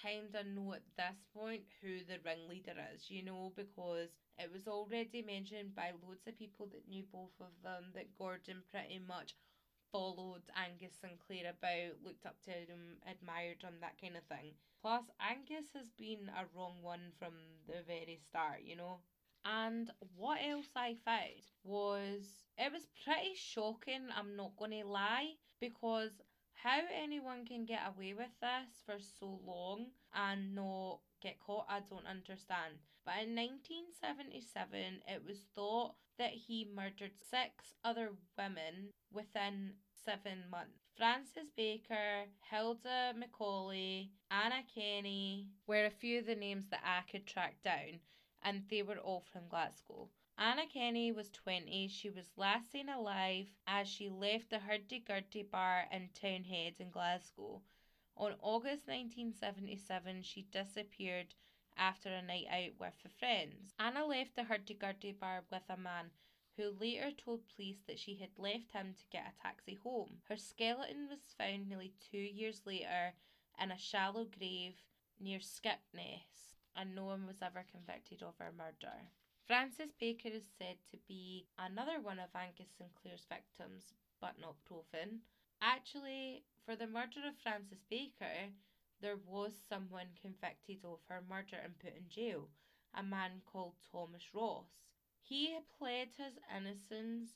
kind 0.00 0.32
of 0.36 0.46
know 0.46 0.74
at 0.74 0.86
this 0.96 1.18
point 1.34 1.62
who 1.82 1.98
the 2.06 2.20
ringleader 2.24 2.78
is, 2.94 3.10
you 3.10 3.24
know, 3.24 3.52
because 3.56 4.10
it 4.38 4.52
was 4.52 4.68
already 4.68 5.20
mentioned 5.20 5.74
by 5.74 5.90
loads 6.06 6.28
of 6.28 6.38
people 6.38 6.68
that 6.70 6.88
knew 6.88 7.02
both 7.12 7.34
of 7.40 7.50
them 7.64 7.90
that 7.96 8.16
Gordon 8.16 8.62
pretty 8.70 9.00
much 9.00 9.34
followed 9.92 10.42
Angus 10.56 10.94
Sinclair 11.00 11.50
about, 11.50 12.02
looked 12.04 12.26
up 12.26 12.40
to 12.44 12.50
him, 12.50 12.98
admired 13.06 13.62
him, 13.62 13.74
that 13.80 14.00
kind 14.00 14.16
of 14.16 14.24
thing. 14.24 14.54
Plus, 14.82 15.04
Angus 15.20 15.66
has 15.74 15.90
been 15.98 16.30
a 16.30 16.46
wrong 16.56 16.82
one 16.82 17.12
from 17.18 17.34
the 17.66 17.82
very 17.86 18.18
start, 18.28 18.60
you 18.64 18.76
know. 18.76 19.00
And 19.44 19.90
what 20.16 20.38
else 20.42 20.68
I 20.76 20.96
found 21.04 21.42
was 21.64 22.44
it 22.58 22.72
was 22.72 22.86
pretty 23.04 23.34
shocking, 23.34 24.08
I'm 24.16 24.36
not 24.36 24.56
gonna 24.56 24.84
lie, 24.84 25.34
because 25.60 26.20
how 26.54 26.80
anyone 26.94 27.44
can 27.46 27.64
get 27.64 27.80
away 27.86 28.12
with 28.14 28.32
this 28.40 28.82
for 28.84 28.98
so 28.98 29.40
long 29.46 29.86
and 30.14 30.54
not 30.54 31.00
get 31.20 31.38
caught, 31.40 31.66
I 31.68 31.80
don't 31.80 32.06
understand. 32.06 32.74
But 33.04 33.22
in 33.24 33.34
1977, 33.34 35.02
it 35.08 35.24
was 35.24 35.46
thought 35.54 35.94
that 36.18 36.32
he 36.32 36.68
murdered 36.74 37.12
six 37.30 37.74
other 37.84 38.10
women 38.36 38.90
within 39.12 39.72
seven 40.04 40.44
months. 40.50 40.80
Frances 40.96 41.50
Baker, 41.56 42.26
Hilda 42.50 43.14
Macaulay, 43.16 44.10
Anna 44.30 44.62
Kenny 44.74 45.48
were 45.66 45.86
a 45.86 45.90
few 45.90 46.18
of 46.18 46.26
the 46.26 46.34
names 46.34 46.68
that 46.68 46.82
I 46.84 47.10
could 47.10 47.26
track 47.26 47.62
down, 47.62 48.00
and 48.42 48.64
they 48.68 48.82
were 48.82 48.98
all 48.98 49.24
from 49.32 49.48
Glasgow. 49.48 50.08
Anna 50.36 50.66
Kenny 50.66 51.12
was 51.12 51.30
20. 51.30 51.88
She 51.88 52.10
was 52.10 52.32
last 52.36 52.70
seen 52.70 52.88
alive 52.88 53.46
as 53.66 53.88
she 53.88 54.08
left 54.08 54.50
the 54.50 54.58
Hurdy 54.58 55.00
Gurdy 55.00 55.42
bar 55.42 55.86
in 55.92 56.08
Townhead 56.14 56.80
in 56.80 56.90
Glasgow. 56.90 57.62
On 58.20 58.34
August 58.42 58.86
1977, 58.86 60.22
she 60.24 60.42
disappeared 60.52 61.34
after 61.78 62.10
a 62.10 62.20
night 62.20 62.44
out 62.50 62.78
with 62.78 62.92
her 63.02 63.08
friends. 63.08 63.72
Anna 63.78 64.04
left 64.04 64.36
the 64.36 64.44
Hurdy 64.44 64.74
Gurdy 64.74 65.12
bar 65.12 65.42
with 65.50 65.62
a 65.70 65.78
man 65.78 66.10
who 66.58 66.76
later 66.78 67.12
told 67.12 67.48
police 67.48 67.78
that 67.86 67.98
she 67.98 68.16
had 68.16 68.28
left 68.36 68.72
him 68.72 68.92
to 68.92 69.06
get 69.10 69.32
a 69.32 69.42
taxi 69.42 69.78
home. 69.82 70.20
Her 70.28 70.36
skeleton 70.36 71.08
was 71.08 71.34
found 71.38 71.66
nearly 71.66 71.94
two 72.10 72.18
years 72.18 72.60
later 72.66 73.14
in 73.58 73.70
a 73.70 73.78
shallow 73.78 74.26
grave 74.26 74.74
near 75.18 75.38
Skipness, 75.38 76.56
and 76.76 76.94
no 76.94 77.06
one 77.06 77.26
was 77.26 77.40
ever 77.40 77.64
convicted 77.72 78.22
of 78.22 78.36
her 78.38 78.52
murder. 78.52 79.08
Frances 79.46 79.92
Baker 79.98 80.28
is 80.28 80.44
said 80.58 80.76
to 80.90 80.98
be 81.08 81.46
another 81.58 81.98
one 82.02 82.18
of 82.18 82.28
Angus 82.36 82.68
Sinclair's 82.76 83.24
victims, 83.30 83.94
but 84.20 84.38
not 84.38 84.62
proven. 84.66 85.22
Actually, 85.62 86.44
for 86.64 86.76
the 86.76 86.86
murder 86.86 87.20
of 87.26 87.36
Frances 87.42 87.82
Baker, 87.88 88.52
there 89.00 89.18
was 89.26 89.52
someone 89.68 90.08
convicted 90.20 90.84
of 90.84 90.98
her 91.08 91.22
murder 91.28 91.56
and 91.62 91.78
put 91.78 91.96
in 91.96 92.08
jail, 92.08 92.48
a 92.94 93.02
man 93.02 93.40
called 93.46 93.74
Thomas 93.90 94.34
Ross. 94.34 94.66
He 95.22 95.52
had 95.54 95.68
pled 95.78 96.08
his 96.16 96.38
innocence 96.54 97.30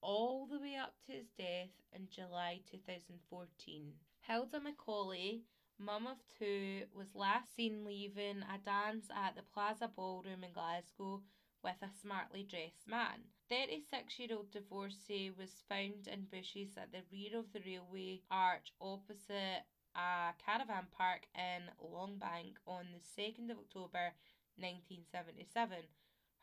all 0.00 0.46
the 0.46 0.58
way 0.58 0.76
up 0.76 0.94
to 1.06 1.12
his 1.12 1.28
death 1.36 1.70
in 1.92 2.08
July 2.10 2.60
2014. 2.70 3.92
Hilda 4.20 4.60
Macaulay, 4.60 5.42
mum 5.78 6.06
of 6.06 6.18
two, 6.38 6.84
was 6.94 7.14
last 7.14 7.54
seen 7.54 7.84
leaving 7.84 8.42
a 8.42 8.58
dance 8.64 9.10
at 9.14 9.36
the 9.36 9.42
Plaza 9.42 9.88
Ballroom 9.88 10.44
in 10.44 10.52
Glasgow 10.52 11.22
with 11.62 11.82
a 11.82 11.90
smartly 12.00 12.42
dressed 12.42 12.86
man. 12.86 13.20
36 13.50 14.18
year 14.20 14.28
old 14.36 14.52
divorcee 14.52 15.32
was 15.36 15.64
found 15.68 16.06
in 16.06 16.24
bushes 16.30 16.76
at 16.76 16.92
the 16.92 17.02
rear 17.10 17.36
of 17.36 17.52
the 17.52 17.60
railway 17.66 18.20
arch 18.30 18.72
opposite 18.80 19.66
a 19.96 20.30
caravan 20.38 20.86
park 20.96 21.26
in 21.34 21.66
Langbank 21.82 22.54
on 22.64 22.86
the 22.94 23.02
2nd 23.02 23.50
of 23.50 23.58
October 23.58 24.14
1977. 24.54 25.78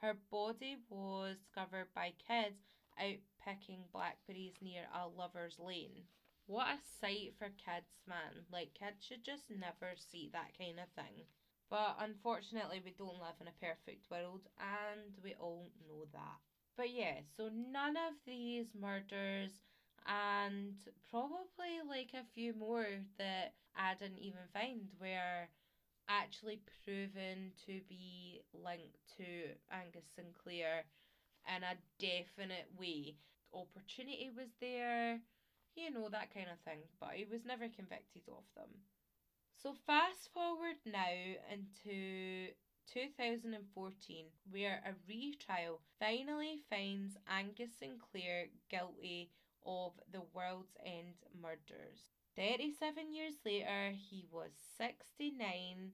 Her 0.02 0.15
body 0.30 0.76
was 0.89 1.38
discovered 1.38 1.88
by 1.96 2.12
kids 2.28 2.76
out 3.00 3.24
picking 3.39 3.88
blackberries 3.93 4.60
near 4.62 4.84
a 4.93 5.08
lover's 5.08 5.58
lane. 5.60 6.04
What 6.46 6.67
a 6.67 6.80
sight 7.00 7.36
for 7.39 7.48
kids, 7.56 8.04
man. 8.06 8.43
Like, 8.52 8.74
kids 8.74 9.06
should 9.06 9.24
just 9.24 9.50
never 9.50 9.96
see 9.96 10.30
that 10.34 10.58
kind 10.58 10.80
of 10.80 10.91
thing. 10.91 11.24
But 11.70 11.98
unfortunately, 12.00 12.82
we 12.84 12.91
don't 12.91 13.20
live 13.20 13.39
in 13.39 13.48
a 13.48 13.63
perfect 13.63 14.12
world, 14.12 14.48
and 14.60 15.15
we 15.24 15.36
all 15.39 15.72
know 15.88 16.06
that. 16.12 16.57
But 16.78 16.94
yeah, 16.94 17.16
so 17.36 17.50
none 17.50 17.98
of 17.98 18.13
these 18.26 18.68
murders, 18.80 19.50
and 20.06 20.76
probably 21.10 21.82
like 21.90 22.12
a 22.13 22.24
few 22.36 22.54
more 22.54 22.86
that 23.18 23.56
I 23.76 23.96
didn't 23.96 24.20
even 24.20 24.46
find, 24.54 24.88
were 25.02 25.50
actually 26.08 26.62
proven 26.86 27.52
to 27.66 27.82
be 27.90 28.42
linked 28.54 28.96
to 29.18 29.58
Angus 29.72 30.06
Sinclair 30.16 30.86
in 31.56 31.63
a 31.63 31.76
definite 32.00 32.70
way. 32.78 33.16
Opportunity 33.54 34.30
was 34.36 34.50
there, 34.62 35.20
you 35.76 35.90
know, 35.92 36.10
that 36.10 36.34
kind 36.34 36.48
of 36.52 36.60
thing, 36.60 36.82
but 37.00 37.13
he 37.16 37.26
was 37.26 37.44
never 37.44 37.68
convicted 37.68 38.24
of 38.30 38.44
them. 38.56 38.70
So 39.56 39.74
fast 39.88 40.30
forward 40.32 40.78
now 40.86 41.18
into 41.52 42.54
2014, 42.93 44.26
where 44.50 44.82
a 44.86 44.93
retrial 45.08 45.82
finally 46.00 46.60
finds 46.69 47.17
Angus 47.28 47.71
Sinclair 47.80 48.47
guilty 48.69 49.30
of 49.65 49.93
the 50.12 50.21
World's 50.34 50.78
End 50.86 51.15
murders. 51.41 52.12
37 52.36 53.13
years 53.13 53.36
later, 53.45 53.91
he 53.91 54.26
was 54.32 54.52
69, 54.78 55.91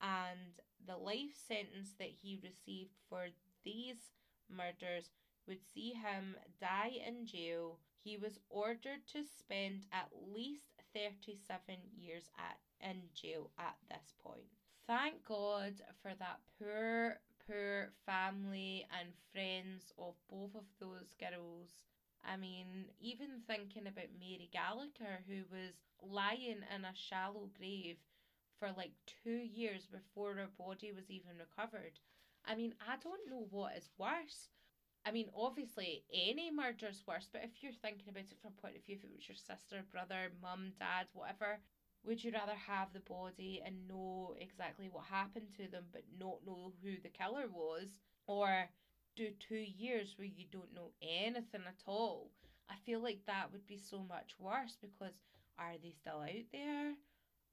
and 0.00 0.38
the 0.86 0.96
life 0.96 1.34
sentence 1.48 1.94
that 1.98 2.10
he 2.22 2.40
received 2.42 2.94
for 3.08 3.28
these 3.64 4.12
murders 4.48 5.10
would 5.46 5.60
see 5.74 5.92
him 5.92 6.36
die 6.60 6.92
in 7.06 7.26
jail. 7.26 7.78
He 8.02 8.16
was 8.16 8.38
ordered 8.48 9.06
to 9.12 9.24
spend 9.24 9.86
at 9.92 10.08
least 10.32 10.72
37 10.94 11.76
years 11.96 12.30
at 12.38 12.58
in 12.80 13.10
jail 13.14 13.50
at 13.58 13.76
this 13.88 14.14
point. 14.22 14.59
Thank 14.90 15.24
God 15.24 15.74
for 16.02 16.10
that 16.18 16.40
poor, 16.58 17.20
poor 17.46 17.92
family 18.04 18.84
and 18.98 19.10
friends 19.32 19.92
of 19.96 20.14
both 20.28 20.56
of 20.56 20.64
those 20.80 21.14
girls. 21.14 21.70
I 22.24 22.36
mean, 22.36 22.86
even 22.98 23.28
thinking 23.46 23.86
about 23.86 24.18
Mary 24.18 24.50
Gallacher, 24.52 25.22
who 25.28 25.44
was 25.48 25.78
lying 26.02 26.64
in 26.74 26.84
a 26.84 26.92
shallow 26.92 27.50
grave 27.56 27.98
for 28.58 28.70
like 28.76 28.90
two 29.22 29.30
years 29.30 29.86
before 29.86 30.34
her 30.34 30.48
body 30.58 30.90
was 30.90 31.08
even 31.08 31.38
recovered. 31.38 32.00
I 32.44 32.56
mean, 32.56 32.74
I 32.80 32.96
don't 32.96 33.30
know 33.30 33.46
what 33.48 33.76
is 33.76 33.90
worse 33.96 34.48
I 35.04 35.12
mean, 35.12 35.30
obviously, 35.34 36.04
any 36.12 36.50
murder's 36.50 37.02
worse, 37.06 37.28
but 37.32 37.42
if 37.42 37.62
you're 37.62 37.72
thinking 37.72 38.08
about 38.08 38.28
it 38.28 38.36
from 38.42 38.52
a 38.56 38.60
point 38.60 38.76
of 38.76 38.84
view, 38.84 38.96
if 38.98 39.04
it 39.04 39.10
was 39.14 39.26
your 39.26 39.36
sister, 39.36 39.82
brother, 39.90 40.28
mum, 40.42 40.72
dad, 40.78 41.06
whatever, 41.14 41.58
would 42.04 42.22
you 42.22 42.32
rather 42.32 42.54
have 42.54 42.92
the 42.92 43.00
body 43.00 43.62
and 43.64 43.86
know 43.88 44.34
exactly 44.40 44.88
what 44.90 45.04
happened 45.04 45.48
to 45.56 45.68
them, 45.68 45.84
but 45.92 46.02
not 46.18 46.44
know 46.46 46.72
who 46.82 46.92
the 47.02 47.08
killer 47.08 47.46
was? 47.52 48.00
Or 48.26 48.68
do 49.16 49.28
two 49.38 49.56
years 49.56 50.14
where 50.16 50.28
you 50.28 50.46
don't 50.50 50.74
know 50.74 50.92
anything 51.02 51.62
at 51.66 51.82
all? 51.86 52.30
I 52.70 52.74
feel 52.86 53.02
like 53.02 53.20
that 53.26 53.52
would 53.52 53.66
be 53.66 53.78
so 53.78 54.02
much 54.08 54.34
worse 54.38 54.76
because 54.80 55.14
are 55.58 55.74
they 55.82 55.90
still 55.90 56.20
out 56.20 56.48
there? 56.52 56.94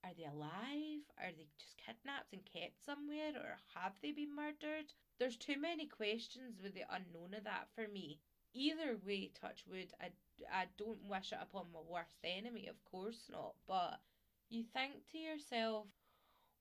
Are 0.03 0.13
they 0.15 0.25
alive? 0.25 1.03
Are 1.17 1.31
they 1.35 1.47
just 1.57 1.75
kidnapped 1.77 2.31
and 2.31 2.45
kept 2.45 2.85
somewhere? 2.85 3.33
Or 3.35 3.57
have 3.75 3.93
they 4.01 4.11
been 4.11 4.33
murdered? 4.35 4.93
There's 5.19 5.35
too 5.37 5.59
many 5.59 5.87
questions 5.87 6.61
with 6.61 6.73
the 6.73 6.85
unknown 6.89 7.33
of 7.33 7.43
that 7.43 7.67
for 7.75 7.87
me. 7.87 8.19
Either 8.53 8.97
way, 9.05 9.31
touch 9.33 9.65
wood, 9.69 9.91
I, 9.99 10.11
I 10.51 10.65
don't 10.77 11.09
wish 11.09 11.31
it 11.33 11.39
upon 11.41 11.71
my 11.73 11.79
worst 11.81 12.19
enemy, 12.23 12.67
of 12.67 12.83
course 12.85 13.27
not. 13.29 13.55
But 13.67 13.99
you 14.49 14.63
think 14.73 15.07
to 15.11 15.17
yourself, 15.17 15.87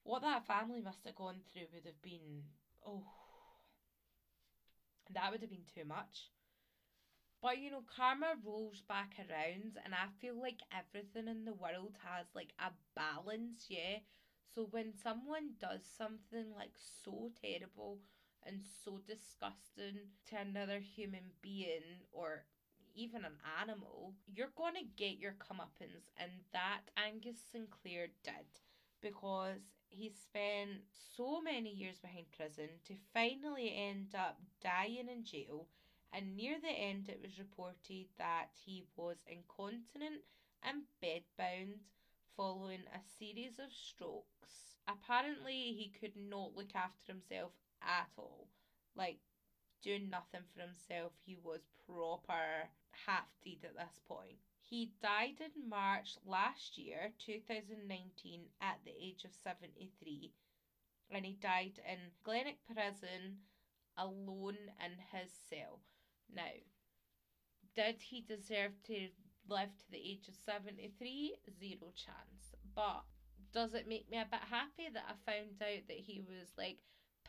what 0.04 0.22
that 0.22 0.46
family 0.46 0.80
must 0.80 1.04
have 1.06 1.16
gone 1.16 1.40
through 1.52 1.68
would 1.74 1.86
have 1.86 2.02
been, 2.02 2.42
oh, 2.86 3.04
that 5.10 5.30
would 5.32 5.40
have 5.40 5.50
been 5.50 5.66
too 5.74 5.84
much. 5.84 6.30
But 7.40 7.58
you 7.58 7.70
know, 7.70 7.82
karma 7.86 8.34
rolls 8.44 8.82
back 8.82 9.14
around, 9.18 9.78
and 9.84 9.94
I 9.94 10.08
feel 10.20 10.38
like 10.40 10.60
everything 10.72 11.28
in 11.28 11.44
the 11.44 11.54
world 11.54 11.96
has 12.04 12.26
like 12.34 12.52
a 12.58 12.72
balance, 12.94 13.66
yeah. 13.68 13.98
So 14.54 14.64
when 14.70 14.92
someone 14.94 15.54
does 15.60 15.82
something 15.96 16.52
like 16.54 16.74
so 17.04 17.30
terrible 17.40 18.00
and 18.42 18.60
so 18.84 18.98
disgusting 19.06 20.10
to 20.28 20.36
another 20.36 20.78
human 20.80 21.32
being 21.42 22.04
or 22.12 22.44
even 22.96 23.24
an 23.24 23.38
animal, 23.60 24.14
you're 24.26 24.52
gonna 24.56 24.84
get 24.96 25.18
your 25.18 25.32
comeuppance, 25.34 26.10
and 26.16 26.30
that 26.52 26.82
Angus 26.96 27.38
Sinclair 27.52 28.08
did 28.24 28.60
because 29.00 29.60
he 29.88 30.10
spent 30.10 30.82
so 31.16 31.40
many 31.40 31.70
years 31.70 31.98
behind 31.98 32.26
prison 32.36 32.68
to 32.86 32.94
finally 33.14 33.74
end 33.76 34.14
up 34.14 34.40
dying 34.62 35.08
in 35.08 35.24
jail. 35.24 35.68
And 36.12 36.36
near 36.36 36.56
the 36.60 36.70
end, 36.70 37.08
it 37.08 37.20
was 37.20 37.38
reported 37.38 38.06
that 38.18 38.48
he 38.64 38.84
was 38.96 39.16
incontinent 39.26 40.22
and 40.62 40.82
bedbound 41.02 41.80
following 42.36 42.82
a 42.94 43.00
series 43.18 43.58
of 43.58 43.72
strokes. 43.72 44.78
Apparently, 44.88 45.74
he 45.74 45.92
could 46.00 46.16
not 46.16 46.54
look 46.56 46.74
after 46.74 47.12
himself 47.12 47.52
at 47.82 48.08
all. 48.16 48.48
Like, 48.94 49.18
doing 49.82 50.10
nothing 50.10 50.42
for 50.52 50.62
himself. 50.62 51.12
He 51.24 51.36
was 51.42 51.60
proper 51.86 52.68
half 53.06 53.28
dead 53.44 53.64
at 53.64 53.76
this 53.76 54.00
point. 54.08 54.38
He 54.60 54.92
died 55.00 55.40
in 55.40 55.68
March 55.68 56.16
last 56.26 56.76
year, 56.76 57.12
2019, 57.24 58.40
at 58.60 58.78
the 58.84 58.90
age 58.90 59.24
of 59.24 59.32
73, 59.32 60.32
and 61.10 61.24
he 61.24 61.34
died 61.34 61.78
in 61.86 61.98
Glenochil 62.24 62.56
Prison 62.74 63.38
alone 63.96 64.58
in 64.84 64.92
his 65.12 65.30
cell. 65.48 65.80
Now, 66.34 66.42
did 67.74 68.02
he 68.02 68.22
deserve 68.22 68.72
to 68.86 69.08
live 69.48 69.76
to 69.78 69.90
the 69.90 69.98
age 69.98 70.28
of 70.28 70.34
73? 70.34 71.36
Zero 71.60 71.92
chance. 71.94 72.54
But 72.74 73.04
does 73.52 73.74
it 73.74 73.88
make 73.88 74.10
me 74.10 74.18
a 74.18 74.26
bit 74.28 74.40
happy 74.50 74.88
that 74.92 75.04
I 75.08 75.30
found 75.30 75.62
out 75.62 75.86
that 75.88 75.96
he 75.96 76.20
was 76.20 76.48
like 76.58 76.78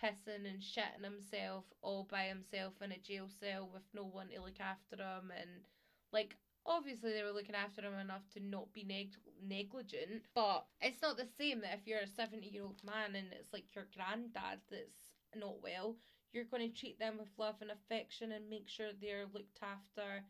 pissing 0.01 0.45
and 0.45 0.61
shitting 0.61 1.03
himself 1.03 1.65
all 1.81 2.07
by 2.09 2.23
himself 2.23 2.73
in 2.81 2.91
a 2.91 2.97
jail 2.97 3.27
cell 3.39 3.69
with 3.71 3.83
no 3.93 4.03
one 4.03 4.27
to 4.29 4.41
look 4.41 4.59
after 4.59 4.95
him 4.97 5.31
and 5.39 5.67
like 6.11 6.35
obviously 6.65 7.13
they 7.13 7.23
were 7.23 7.31
looking 7.31 7.55
after 7.55 7.81
him 7.81 7.97
enough 7.99 8.27
to 8.33 8.39
not 8.39 8.71
be 8.73 8.83
neg- 8.83 9.17
negligent 9.47 10.21
but 10.35 10.65
it's 10.81 11.01
not 11.01 11.17
the 11.17 11.27
same 11.37 11.61
that 11.61 11.73
if 11.73 11.87
you're 11.87 11.99
a 11.99 12.07
70 12.07 12.47
year 12.47 12.63
old 12.63 12.81
man 12.85 13.15
and 13.15 13.27
it's 13.31 13.53
like 13.53 13.65
your 13.75 13.87
granddad 13.95 14.59
that's 14.69 15.15
not 15.35 15.61
well 15.61 15.95
you're 16.33 16.45
going 16.45 16.69
to 16.69 16.79
treat 16.79 16.99
them 16.99 17.17
with 17.17 17.29
love 17.37 17.55
and 17.61 17.71
affection 17.71 18.31
and 18.31 18.49
make 18.49 18.67
sure 18.67 18.87
they're 19.01 19.25
looked 19.33 19.59
after 19.61 20.23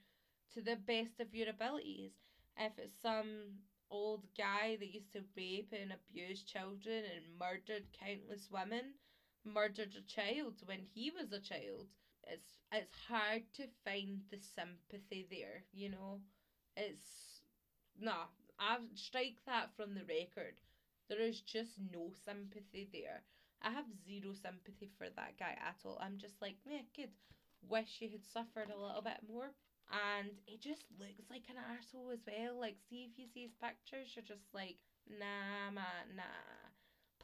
to 0.54 0.62
the 0.62 0.76
best 0.76 1.20
of 1.20 1.34
your 1.34 1.50
abilities. 1.50 2.12
If 2.58 2.74
it's 2.78 3.02
some 3.02 3.60
old 3.90 4.26
guy 4.38 4.78
that 4.80 4.94
used 4.94 5.14
to 5.14 5.24
rape 5.36 5.74
and 5.74 5.92
abuse 5.94 6.44
children 6.44 7.04
and 7.16 7.38
murdered 7.40 7.84
countless 7.98 8.50
women 8.52 8.94
murdered 9.48 9.96
a 9.96 10.02
child 10.02 10.62
when 10.66 10.82
he 10.94 11.12
was 11.12 11.32
a 11.32 11.40
child 11.40 11.88
it's 12.24 12.60
it's 12.74 12.96
hard 13.08 13.44
to 13.54 13.64
find 13.86 14.22
the 14.30 14.38
sympathy 14.40 15.26
there, 15.32 15.64
you 15.72 15.90
know. 15.90 16.20
It's 16.76 17.42
nah, 18.00 18.28
I 18.60 18.78
strike 18.96 19.38
that 19.46 19.70
from 19.76 19.94
the 19.96 20.04
record. 20.06 20.56
There 21.10 21.20
is 21.22 21.42
just 21.42 21.80
no 21.94 22.12
sympathy 22.26 22.88
there. 22.92 23.24
I 23.62 23.72
have 23.72 23.86
zero 24.06 24.34
sympathy 24.34 24.90
for 24.98 25.10
that 25.10 25.38
guy 25.40 25.58
at 25.60 25.78
all. 25.86 25.98
I'm 26.02 26.18
just 26.18 26.42
like, 26.42 26.58
yeah, 26.66 26.82
kid, 26.94 27.10
wish 27.62 27.98
you 28.02 28.10
had 28.10 28.26
suffered 28.26 28.70
a 28.70 28.80
little 28.80 29.02
bit 29.02 29.20
more. 29.28 29.52
And 29.92 30.32
he 30.46 30.58
just 30.58 30.86
looks 31.00 31.30
like 31.30 31.46
an 31.50 31.56
asshole 31.58 32.12
as 32.12 32.20
well. 32.28 32.60
Like, 32.60 32.78
see 32.90 33.08
if 33.10 33.18
you 33.18 33.26
see 33.34 33.44
his 33.44 33.56
pictures, 33.56 34.14
you're 34.16 34.26
just 34.26 34.54
like, 34.54 34.78
nah, 35.10 35.72
man, 35.72 36.16
nah. 36.16 36.67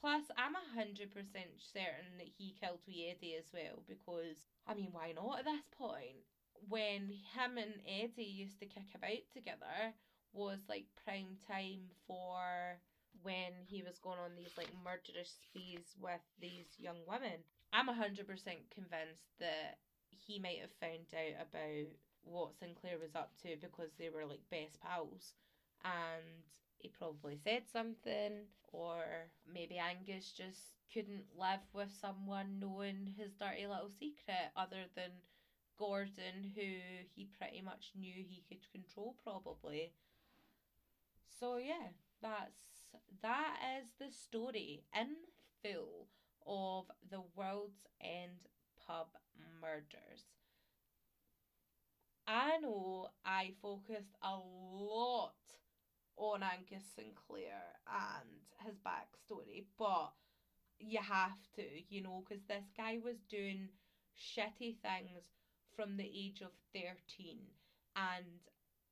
Plus, 0.04 0.26
I'm 0.38 0.54
a 0.56 0.76
hundred 0.76 1.12
percent 1.16 1.48
certain 1.58 2.18
that 2.20 2.28
he 2.38 2.54
killed 2.60 2.84
Eddie 2.90 3.38
as 3.40 3.48
well 3.54 3.82
because 3.88 4.36
I 4.68 4.74
mean, 4.74 4.90
why 4.92 5.14
not 5.14 5.40
at 5.40 5.46
this 5.46 5.64
point? 5.78 6.28
When 6.68 7.08
him 7.32 7.58
and 7.58 7.80
Eddie 7.88 8.24
used 8.24 8.60
to 8.60 8.66
kick 8.66 8.92
about 8.94 9.24
together 9.34 9.96
was 10.34 10.60
like 10.68 10.88
prime 11.06 11.38
time 11.48 11.88
for 12.06 12.82
when 13.22 13.54
he 13.66 13.82
was 13.82 13.98
going 14.00 14.20
on 14.20 14.36
these 14.36 14.58
like 14.58 14.72
murderous 14.84 15.40
sprees 15.40 15.96
with 16.02 16.20
these 16.42 16.68
young 16.78 17.00
women. 17.08 17.40
I'm 17.72 17.88
a 17.88 17.94
hundred 17.94 18.28
percent 18.28 18.60
convinced 18.76 19.32
that 19.40 19.80
he 20.12 20.38
might 20.38 20.60
have 20.60 20.76
found 20.82 21.08
out 21.16 21.48
about 21.48 21.88
what 22.24 22.60
Sinclair 22.60 23.00
was 23.00 23.16
up 23.16 23.32
to 23.44 23.56
because 23.56 23.92
they 23.98 24.10
were 24.10 24.26
like 24.26 24.44
best 24.52 24.82
pals 24.82 25.32
and 25.86 26.44
he 26.80 26.90
probably 26.90 27.38
said 27.42 27.64
something 27.72 28.48
or 28.74 29.30
maybe 29.48 29.78
Angus 29.80 30.32
just 30.34 30.76
couldn't 30.94 31.26
live 31.38 31.62
with 31.74 31.92
someone 31.92 32.60
knowing 32.60 33.14
his 33.18 33.34
dirty 33.36 33.68
little 33.68 33.90
secret 33.90 34.52
other 34.56 34.86
than 34.96 35.12
Gordon, 35.78 36.52
who 36.56 36.78
he 37.16 37.28
pretty 37.38 37.62
much 37.62 37.92
knew 37.96 38.14
he 38.28 38.44
could 38.50 38.70
control 38.72 39.16
probably. 39.24 39.94
So 41.40 41.58
yeah, 41.58 41.90
that's 42.22 42.96
that 43.22 43.58
is 43.80 43.90
the 44.00 44.10
story 44.12 44.84
in 44.94 45.16
full 45.62 46.08
of 46.46 46.86
the 47.10 47.22
World's 47.36 47.88
End 48.02 48.48
pub 48.78 49.08
murders. 49.62 50.26
I 52.28 52.58
know 52.58 53.12
I 53.24 53.54
focused 53.62 54.16
a 54.22 54.38
lot 54.38 55.36
on 56.18 56.44
Angus 56.44 56.84
Sinclair 56.96 57.78
and 57.88 58.30
his 58.66 58.76
backstory, 58.80 59.66
but 59.78 60.12
you 60.80 61.00
have 61.00 61.38
to, 61.56 61.64
you 61.90 62.02
know, 62.02 62.24
because 62.28 62.44
this 62.48 62.66
guy 62.76 63.00
was 63.04 63.18
doing 63.30 63.70
shitty 64.18 64.78
things 64.82 65.24
from 65.76 65.98
the 65.98 66.06
age 66.06 66.42
of 66.42 66.52
13. 66.74 67.40
And 67.96 68.26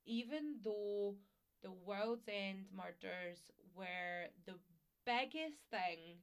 even 0.06 0.56
though 0.64 1.16
the 1.64 1.72
World's 1.72 2.28
End 2.28 2.66
murders 2.76 3.40
were 3.76 4.30
the 4.46 4.56
biggest 5.06 5.62
thing 5.70 6.18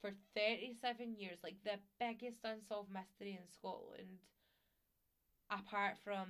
for 0.00 0.10
37 0.36 1.16
years, 1.16 1.38
like 1.42 1.56
the 1.64 1.78
biggest 1.98 2.38
unsolved 2.44 2.90
mystery 2.90 3.38
in 3.40 3.48
Scotland, 3.48 4.18
apart 5.50 5.96
from 6.04 6.28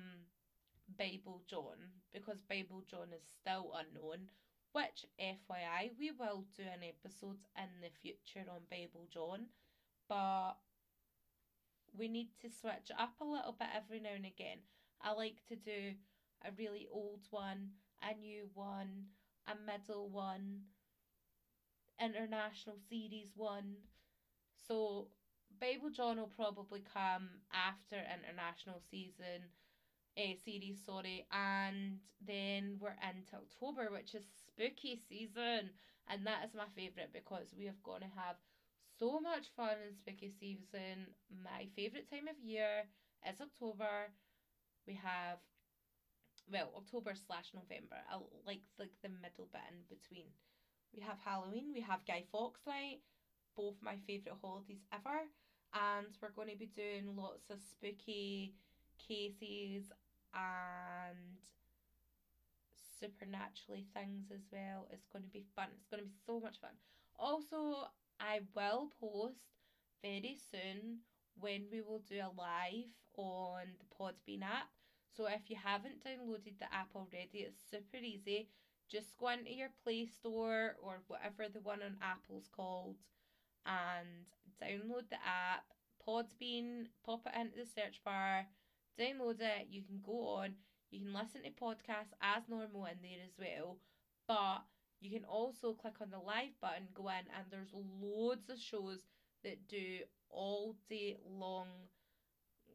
Bible 0.98 1.42
John, 1.48 1.78
because 2.12 2.42
Bible 2.42 2.82
John 2.90 3.08
is 3.14 3.22
still 3.40 3.72
unknown, 3.74 4.30
which, 4.72 5.06
FYI, 5.20 5.90
we 5.98 6.12
will 6.12 6.44
do 6.56 6.62
an 6.62 6.82
episode 6.82 7.38
in 7.56 7.68
the 7.82 7.90
future 8.00 8.48
on 8.50 8.60
Bible 8.70 9.06
John, 9.12 9.46
but 10.08 10.54
we 11.96 12.08
need 12.08 12.28
to 12.40 12.50
switch 12.50 12.90
up 12.98 13.14
a 13.20 13.24
little 13.24 13.54
bit 13.58 13.68
every 13.74 14.00
now 14.00 14.14
and 14.14 14.26
again. 14.26 14.58
I 15.02 15.12
like 15.12 15.42
to 15.48 15.56
do 15.56 15.94
a 16.44 16.50
really 16.56 16.88
old 16.92 17.26
one, 17.30 17.70
a 18.02 18.14
new 18.14 18.48
one, 18.54 19.06
a 19.46 19.54
middle 19.66 20.08
one, 20.08 20.60
international 22.00 22.76
series 22.88 23.32
one. 23.36 23.74
So 24.66 25.08
Bible 25.60 25.90
John 25.90 26.18
will 26.18 26.32
probably 26.34 26.82
come 26.92 27.28
after 27.52 27.96
international 27.96 28.80
season 28.90 29.50
uh, 30.18 30.34
series, 30.44 30.80
sorry, 30.84 31.26
and 31.32 31.98
then 32.26 32.76
we're 32.80 32.96
into 33.02 33.36
October, 33.36 33.90
which 33.92 34.14
is 34.14 34.24
spooky 34.46 34.96
season, 35.08 35.70
and 36.08 36.26
that 36.26 36.44
is 36.44 36.54
my 36.54 36.66
favourite 36.76 37.12
because 37.12 37.54
we 37.56 37.66
are 37.68 37.78
going 37.84 38.02
to 38.02 38.12
have 38.16 38.36
so 38.98 39.20
much 39.20 39.48
fun 39.56 39.76
in 39.86 39.94
spooky 39.94 40.30
season. 40.30 41.06
My 41.30 41.66
favourite 41.76 42.08
time 42.10 42.28
of 42.28 42.38
year 42.42 42.84
It's 43.24 43.40
October. 43.40 44.12
We 44.86 44.94
have 44.94 45.38
well 46.50 46.72
October 46.76 47.14
slash 47.14 47.52
November. 47.54 47.96
I 48.10 48.18
like 48.46 48.62
like 48.78 48.92
the 49.02 49.08
middle 49.08 49.48
bit 49.52 49.62
in 49.70 49.84
between. 49.88 50.28
We 50.94 51.00
have 51.02 51.18
Halloween. 51.24 51.72
We 51.74 51.80
have 51.82 52.04
Guy 52.06 52.24
Fawkes 52.32 52.66
night. 52.66 53.00
Both 53.56 53.76
my 53.82 53.96
favourite 54.06 54.38
holidays 54.42 54.84
ever. 54.92 55.28
And 55.72 56.08
we're 56.20 56.34
going 56.34 56.50
to 56.50 56.56
be 56.58 56.66
doing 56.66 57.14
lots 57.16 57.50
of 57.50 57.60
spooky 57.62 58.54
cases 59.08 59.90
and 60.34 61.38
supernaturally 63.00 63.86
things 63.94 64.30
as 64.32 64.42
well. 64.52 64.86
It's 64.90 65.08
going 65.12 65.24
to 65.24 65.30
be 65.30 65.44
fun. 65.56 65.68
It's 65.76 65.88
going 65.88 66.02
to 66.02 66.08
be 66.08 66.16
so 66.26 66.40
much 66.40 66.60
fun. 66.60 66.76
Also, 67.18 67.88
I 68.20 68.40
will 68.54 68.92
post 69.00 69.40
very 70.02 70.36
soon 70.50 71.00
when 71.38 71.64
we 71.72 71.80
will 71.80 72.02
do 72.08 72.20
a 72.20 72.32
live 72.36 72.92
on 73.16 73.62
the 73.78 73.88
Podbean 73.96 74.42
app. 74.42 74.68
So 75.16 75.26
if 75.26 75.48
you 75.48 75.56
haven't 75.62 76.04
downloaded 76.04 76.58
the 76.58 76.72
app 76.72 76.88
already, 76.94 77.46
it's 77.46 77.60
super 77.70 78.02
easy. 78.02 78.48
Just 78.90 79.16
go 79.18 79.28
into 79.28 79.52
your 79.52 79.70
Play 79.84 80.06
Store 80.06 80.76
or 80.82 81.00
whatever 81.06 81.46
the 81.52 81.60
one 81.60 81.80
on 81.82 81.96
Apple's 82.02 82.48
called 82.54 82.96
and 83.66 84.26
download 84.62 85.08
the 85.10 85.16
app. 85.16 85.64
Podbean, 86.06 86.86
pop 87.04 87.26
it 87.26 87.38
into 87.38 87.58
the 87.58 87.66
search 87.66 88.00
bar, 88.04 88.46
download 89.00 89.40
it. 89.40 89.68
You 89.70 89.82
can 89.82 90.00
go 90.04 90.28
on, 90.28 90.54
you 90.90 91.00
can 91.00 91.12
listen 91.14 91.42
to 91.44 91.50
podcasts 91.50 92.14
as 92.20 92.48
normal 92.48 92.84
in 92.86 92.98
there 93.02 93.22
as 93.24 93.36
well. 93.38 93.78
But 94.28 94.64
you 95.00 95.10
can 95.10 95.24
also 95.24 95.72
click 95.72 95.94
on 96.00 96.10
the 96.10 96.18
live 96.18 96.58
button, 96.60 96.88
go 96.94 97.08
in, 97.08 97.26
and 97.36 97.46
there's 97.50 97.72
loads 97.74 98.48
of 98.50 98.58
shows 98.58 99.00
that 99.44 99.68
do 99.68 100.00
all 100.30 100.76
day 100.88 101.16
long. 101.26 101.66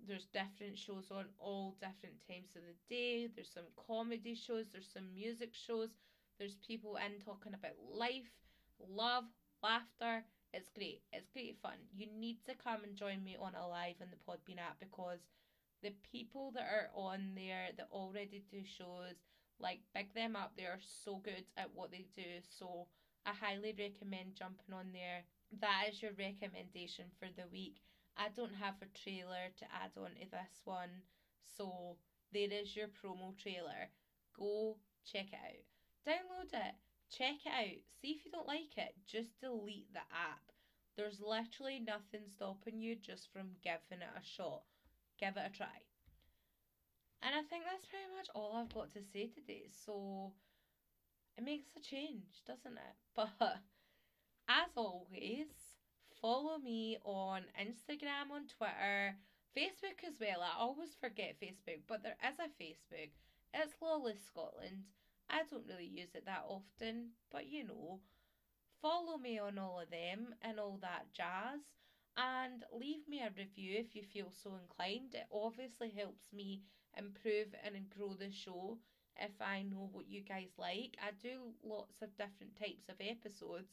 There's 0.07 0.27
different 0.27 0.77
shows 0.77 1.09
on 1.11 1.25
all 1.39 1.75
different 1.79 2.21
times 2.27 2.55
of 2.55 2.61
the 2.63 2.77
day. 2.95 3.27
There's 3.27 3.51
some 3.51 3.69
comedy 3.87 4.35
shows, 4.35 4.67
there's 4.71 4.91
some 4.91 5.13
music 5.13 5.53
shows, 5.53 5.89
there's 6.37 6.55
people 6.55 6.97
in 6.97 7.19
talking 7.19 7.53
about 7.53 7.73
life, 7.91 8.31
love, 8.79 9.25
laughter. 9.63 10.25
It's 10.53 10.69
great. 10.69 11.01
It's 11.11 11.29
great 11.29 11.57
fun. 11.61 11.77
You 11.95 12.07
need 12.07 12.37
to 12.45 12.53
come 12.55 12.83
and 12.83 12.95
join 12.95 13.23
me 13.23 13.35
on 13.39 13.55
a 13.55 13.67
live 13.67 13.95
in 14.01 14.09
the 14.11 14.17
Podbean 14.17 14.59
app 14.59 14.79
because 14.79 15.19
the 15.85 15.93
people 16.11 16.51
that 16.55 16.65
are 16.65 16.89
on 16.95 17.31
there 17.35 17.69
that 17.77 17.87
already 17.91 18.43
do 18.49 18.65
shows, 18.65 19.21
like 19.59 19.81
big 19.93 20.13
them 20.15 20.35
up, 20.35 20.53
they 20.57 20.65
are 20.65 20.81
so 20.81 21.21
good 21.23 21.45
at 21.55 21.69
what 21.75 21.91
they 21.91 22.07
do. 22.15 22.41
So 22.49 22.87
I 23.25 23.33
highly 23.33 23.75
recommend 23.77 24.35
jumping 24.35 24.73
on 24.73 24.91
there 24.91 25.23
that 25.61 25.85
is 25.89 26.01
your 26.01 26.11
recommendation 26.17 27.05
for 27.19 27.27
the 27.37 27.47
week. 27.51 27.81
I 28.17 28.29
don't 28.35 28.55
have 28.55 28.75
a 28.81 28.97
trailer 28.97 29.53
to 29.57 29.65
add 29.65 29.91
on 29.97 30.11
to 30.11 30.25
this 30.31 30.61
one, 30.63 30.89
so 31.43 31.97
there 32.33 32.51
is 32.51 32.75
your 32.75 32.87
promo 32.87 33.37
trailer. 33.37 33.91
Go 34.37 34.77
check 35.05 35.27
it 35.31 35.39
out. 35.39 35.65
Download 36.07 36.51
it, 36.53 36.75
check 37.09 37.45
it 37.45 37.49
out. 37.49 37.79
See 38.01 38.11
if 38.11 38.25
you 38.25 38.31
don't 38.31 38.47
like 38.47 38.77
it, 38.77 38.95
just 39.05 39.39
delete 39.39 39.93
the 39.93 39.99
app. 39.99 40.51
There's 40.97 41.21
literally 41.21 41.79
nothing 41.79 42.27
stopping 42.27 42.81
you 42.81 42.95
just 42.95 43.31
from 43.31 43.55
giving 43.63 44.01
it 44.01 44.17
a 44.17 44.23
shot. 44.23 44.63
Give 45.19 45.35
it 45.37 45.51
a 45.51 45.55
try. 45.55 45.85
And 47.21 47.33
I 47.33 47.41
think 47.49 47.63
that's 47.65 47.85
pretty 47.85 48.05
much 48.15 48.29
all 48.35 48.53
I've 48.55 48.73
got 48.73 48.91
to 48.93 49.01
say 49.01 49.27
today. 49.27 49.69
So 49.85 50.33
it 51.37 51.43
makes 51.43 51.69
a 51.75 51.81
change, 51.81 52.43
doesn't 52.45 52.77
it? 52.77 52.95
But 53.15 53.61
as 54.47 54.71
always, 54.75 55.47
follow 56.21 56.57
me 56.59 56.97
on 57.03 57.43
Instagram, 57.59 58.29
on 58.31 58.45
Twitter, 58.57 59.15
Facebook 59.57 60.03
as 60.05 60.19
well. 60.19 60.41
I 60.41 60.59
always 60.59 60.95
forget 60.99 61.39
Facebook, 61.41 61.81
but 61.87 62.03
there 62.03 62.17
is 62.27 62.37
a 62.39 62.51
Facebook. 62.61 63.09
It's 63.53 63.73
Lawless 63.81 64.19
Scotland. 64.27 64.83
I 65.29 65.41
don't 65.49 65.65
really 65.67 65.87
use 65.87 66.13
it 66.13 66.25
that 66.25 66.45
often, 66.47 67.11
but 67.31 67.47
you 67.47 67.65
know, 67.65 68.01
follow 68.81 69.17
me 69.17 69.39
on 69.39 69.57
all 69.57 69.79
of 69.79 69.89
them 69.89 70.35
and 70.41 70.59
all 70.59 70.77
that 70.81 71.07
jazz. 71.13 71.61
And 72.17 72.63
leave 72.71 73.07
me 73.07 73.21
a 73.21 73.29
review 73.37 73.77
if 73.77 73.95
you 73.95 74.03
feel 74.03 74.31
so 74.31 74.55
inclined. 74.55 75.15
It 75.15 75.27
obviously 75.31 75.89
helps 75.89 76.31
me 76.31 76.61
improve 76.97 77.53
and 77.63 77.89
grow 77.89 78.13
the 78.13 78.31
show 78.31 78.79
if 79.17 79.41
I 79.41 79.63
know 79.63 79.89
what 79.91 80.07
you 80.07 80.21
guys 80.21 80.51
like. 80.57 80.97
I 81.01 81.11
do 81.11 81.53
lots 81.63 82.01
of 82.01 82.15
different 82.17 82.55
types 82.55 82.87
of 82.89 82.95
episodes 83.01 83.69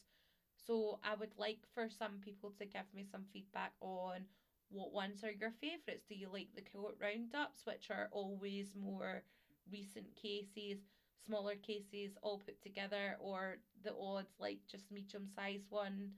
so 0.55 0.99
I 1.03 1.15
would 1.15 1.37
like 1.37 1.59
for 1.73 1.89
some 1.89 2.19
people 2.19 2.51
to 2.51 2.65
give 2.65 2.93
me 2.93 3.03
some 3.03 3.25
feedback 3.33 3.73
on 3.81 4.27
what 4.69 4.91
ones 4.93 5.23
are 5.23 5.31
your 5.31 5.51
favourites. 5.51 6.05
Do 6.07 6.15
you 6.15 6.29
like 6.29 6.49
the 6.55 6.61
court 6.61 6.95
roundups, 7.01 7.65
which 7.65 7.89
are 7.91 8.07
always 8.11 8.75
more 8.75 9.23
recent 9.71 10.15
cases, 10.15 10.79
smaller 11.25 11.55
cases 11.55 12.17
all 12.21 12.39
put 12.39 12.61
together, 12.61 13.15
or 13.19 13.57
the 13.83 13.93
odds 13.95 14.35
like 14.39 14.59
just 14.67 14.91
medium 14.91 15.27
sized 15.27 15.71
one? 15.71 16.11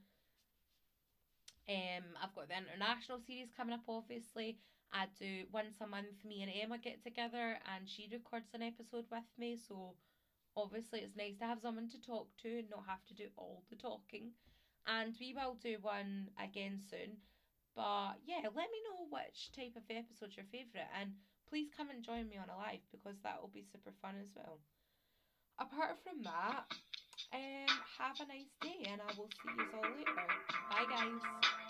Um, 1.68 2.14
I've 2.22 2.34
got 2.34 2.48
the 2.48 2.54
international 2.56 3.18
series 3.26 3.50
coming 3.56 3.74
up, 3.74 3.82
obviously. 3.88 4.58
I 4.92 5.06
do 5.18 5.44
once 5.50 5.76
a 5.80 5.86
month, 5.86 6.24
me 6.24 6.42
and 6.42 6.52
Emma 6.54 6.78
get 6.78 7.02
together 7.02 7.58
and 7.74 7.88
she 7.88 8.08
records 8.10 8.54
an 8.54 8.62
episode 8.62 9.04
with 9.10 9.26
me. 9.38 9.58
So 9.58 9.94
obviously 10.56 11.00
it's 11.00 11.16
nice 11.16 11.38
to 11.38 11.44
have 11.44 11.60
someone 11.60 11.88
to 11.90 12.00
talk 12.00 12.28
to 12.42 12.48
and 12.62 12.70
not 12.70 12.84
have 12.86 13.04
to 13.08 13.14
do 13.14 13.26
all 13.36 13.64
the 13.68 13.76
talking. 13.76 14.30
And 14.86 15.14
we 15.18 15.34
will 15.34 15.58
do 15.60 15.78
one 15.82 16.30
again 16.38 16.78
soon. 16.78 17.18
But 17.74 18.22
yeah, 18.24 18.46
let 18.46 18.70
me 18.70 18.80
know 18.86 19.10
which 19.10 19.50
type 19.52 19.74
of 19.76 19.82
episode's 19.90 20.36
your 20.36 20.46
favourite 20.52 20.88
and 20.98 21.12
please 21.50 21.68
come 21.76 21.90
and 21.90 22.02
join 22.02 22.28
me 22.28 22.38
on 22.38 22.48
a 22.48 22.56
live 22.56 22.86
because 22.92 23.18
that 23.22 23.42
will 23.42 23.50
be 23.52 23.66
super 23.66 23.92
fun 24.00 24.14
as 24.22 24.30
well. 24.34 24.60
Apart 25.58 25.98
from 26.04 26.22
that, 26.22 26.70
um, 27.32 27.66
have 27.98 28.16
a 28.20 28.26
nice 28.26 28.52
day 28.62 28.90
and 28.90 29.00
I 29.00 29.12
will 29.16 29.28
see 29.42 29.50
you 29.56 29.66
all 29.74 29.90
later. 29.90 30.26
Bye 30.70 30.86
guys. 30.88 31.65